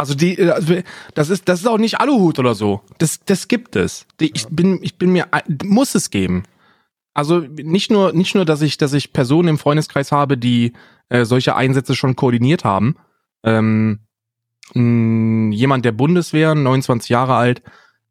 [0.00, 0.76] Also die, äh, also
[1.14, 2.80] das ist, das ist auch nicht Aluhut oder so.
[2.96, 4.06] Das, das gibt es.
[4.18, 5.26] Die, Ich bin, ich bin mir,
[5.62, 6.44] muss es geben.
[7.12, 10.72] Also nicht nur, nicht nur, dass ich, dass ich Personen im Freundeskreis habe, die
[11.10, 12.96] äh, solche Einsätze schon koordiniert haben.
[13.44, 14.00] Ähm,
[14.72, 17.62] mh, jemand der Bundeswehr, 29 Jahre alt,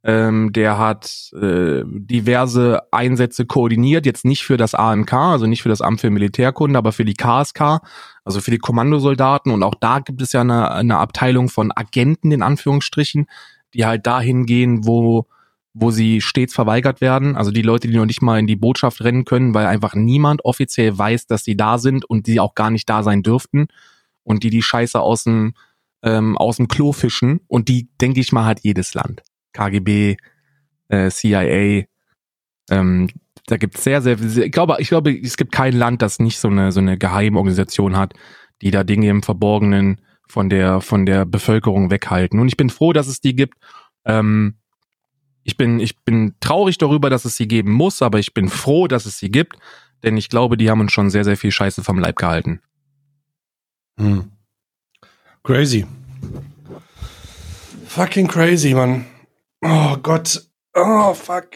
[0.04, 5.70] ähm, der hat äh, diverse Einsätze koordiniert, jetzt nicht für das AMK, also nicht für
[5.70, 7.82] das Amt für Militärkunde, aber für die KSK,
[8.24, 9.52] also für die Kommandosoldaten.
[9.52, 13.28] Und auch da gibt es ja eine, eine Abteilung von Agenten in Anführungsstrichen,
[13.74, 15.28] die halt dahin gehen, wo
[15.74, 17.36] wo sie stets verweigert werden.
[17.36, 20.44] Also die Leute, die noch nicht mal in die Botschaft rennen können, weil einfach niemand
[20.44, 23.68] offiziell weiß, dass sie da sind und die auch gar nicht da sein dürften.
[24.24, 25.54] Und die die Scheiße aus dem,
[26.02, 27.42] ähm, aus dem Klo fischen.
[27.48, 29.22] Und die, denke ich mal, hat jedes Land.
[29.60, 30.18] KGB,
[30.88, 31.86] äh, CIA.
[32.70, 33.10] Ähm,
[33.48, 36.20] da gibt es sehr, sehr, sehr, ich glaube, ich glaube, es gibt kein Land, das
[36.20, 38.14] nicht so eine, so eine Geheimorganisation hat,
[38.62, 42.40] die da Dinge im Verborgenen von der, von der Bevölkerung weghalten.
[42.40, 43.56] Und ich bin froh, dass es die gibt.
[44.06, 44.56] Ähm,
[45.44, 48.88] ich bin, ich bin traurig darüber, dass es sie geben muss, aber ich bin froh,
[48.88, 49.58] dass es sie gibt,
[50.04, 52.62] denn ich glaube, die haben uns schon sehr, sehr viel Scheiße vom Leib gehalten.
[53.98, 54.32] Hm.
[55.44, 55.86] Crazy.
[57.88, 59.06] Fucking crazy, Mann.
[59.62, 60.46] Oh Gott.
[60.74, 61.48] Oh, fuck.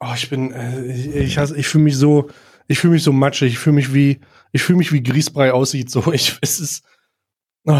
[0.00, 0.92] Oh, ich bin, äh,
[1.22, 2.28] ich, hasse- ich fühle mich so,
[2.66, 3.52] ich fühle mich so matschig.
[3.52, 4.20] Ich fühle mich wie,
[4.52, 5.90] ich fühle mich wie Grießbrei aussieht.
[5.90, 6.84] So, ich, es ist,
[7.66, 7.78] oh.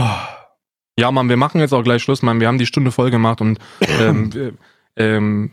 [0.98, 2.38] Ja, Mann, wir machen jetzt auch gleich Schluss, Mann.
[2.40, 4.56] Wir haben die Stunde voll gemacht und ähm,
[4.96, 5.52] ähm,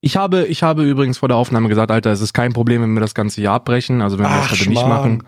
[0.00, 2.94] ich habe, ich habe übrigens vor der Aufnahme gesagt, Alter, es ist kein Problem, wenn
[2.94, 4.00] wir das ganze Jahr abbrechen.
[4.00, 5.22] Also wenn wir Ach, das heute nicht machen.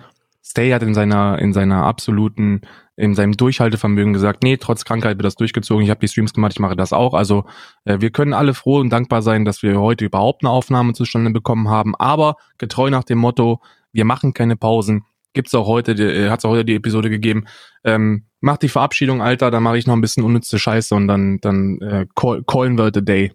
[0.44, 2.62] Stay hat in seiner, in seiner absoluten,
[2.96, 5.84] in seinem Durchhaltevermögen gesagt, nee, trotz Krankheit wird das durchgezogen.
[5.84, 7.14] Ich habe die Streams gemacht, ich mache das auch.
[7.14, 7.44] Also
[7.84, 11.30] äh, wir können alle froh und dankbar sein, dass wir heute überhaupt eine Aufnahme zustande
[11.30, 11.94] bekommen haben.
[11.96, 13.60] Aber getreu nach dem Motto,
[13.92, 15.04] wir machen keine Pausen.
[15.32, 17.46] gibt's auch heute, äh, hat's auch heute die Episode gegeben.
[17.84, 21.38] Ähm, mach die Verabschiedung, Alter, dann mache ich noch ein bisschen unnütze Scheiße und dann,
[21.40, 23.32] dann äh, call, callen wir the day.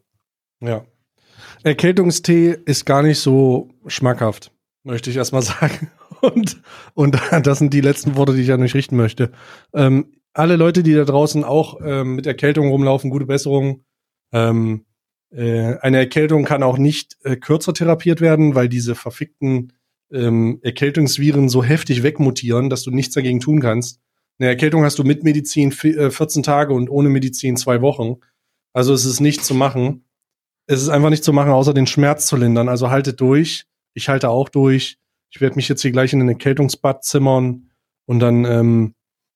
[0.59, 0.83] Ja.
[1.63, 4.51] Erkältungstee ist gar nicht so schmackhaft,
[4.83, 5.89] möchte ich erstmal sagen.
[6.21, 6.61] Und,
[6.93, 9.31] und das sind die letzten Worte, die ich an euch richten möchte.
[9.73, 13.83] Ähm, alle Leute, die da draußen auch ähm, mit Erkältung rumlaufen, gute Besserung.
[14.31, 14.85] Ähm,
[15.31, 19.73] äh, eine Erkältung kann auch nicht äh, kürzer therapiert werden, weil diese verfickten
[20.11, 23.99] ähm, Erkältungsviren so heftig wegmutieren, dass du nichts dagegen tun kannst.
[24.39, 28.17] Eine Erkältung hast du mit Medizin 14 äh, Tage und ohne Medizin zwei Wochen.
[28.73, 30.05] Also es ist nicht zu machen.
[30.67, 32.69] Es ist einfach nicht zu machen, außer den Schmerz zu lindern.
[32.69, 33.65] Also haltet durch.
[33.95, 34.99] Ich halte auch durch.
[35.29, 37.69] Ich werde mich jetzt hier gleich in den Erkältungsbad zimmern
[38.05, 38.95] und dann ähm,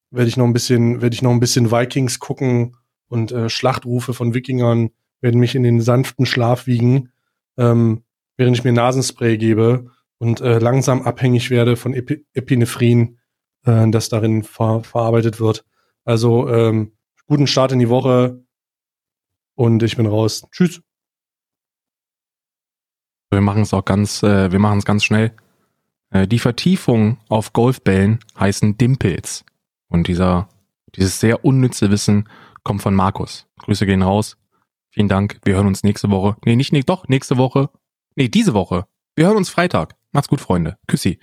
[0.09, 2.77] werde ich noch ein bisschen, werde ich noch ein bisschen Vikings gucken
[3.07, 7.11] und äh, Schlachtrufe von Wikingern werden mich in den sanften Schlaf wiegen,
[7.57, 8.03] ähm,
[8.37, 13.19] während ich mir Nasenspray gebe und äh, langsam abhängig werde von Epi Epinephrin,
[13.63, 15.65] äh, das darin ver verarbeitet wird.
[16.03, 16.93] Also ähm,
[17.27, 18.43] guten Start in die Woche
[19.55, 20.47] und ich bin raus.
[20.51, 20.81] Tschüss.
[23.29, 25.35] Wir machen es auch ganz, äh, wir machen es ganz schnell.
[26.11, 29.43] Äh, die Vertiefung auf Golfbällen heißen Dimpels.
[29.87, 30.47] Und dieser,
[30.95, 32.29] dieses sehr unnütze Wissen
[32.63, 33.47] kommt von Markus.
[33.59, 34.37] Grüße gehen raus.
[34.91, 35.39] Vielen Dank.
[35.43, 36.35] Wir hören uns nächste Woche.
[36.45, 37.69] Nee, nicht, nee, doch, nächste Woche.
[38.15, 38.85] Nee, diese Woche.
[39.15, 39.95] Wir hören uns Freitag.
[40.11, 40.77] Macht's gut, Freunde.
[40.87, 41.19] Küssi.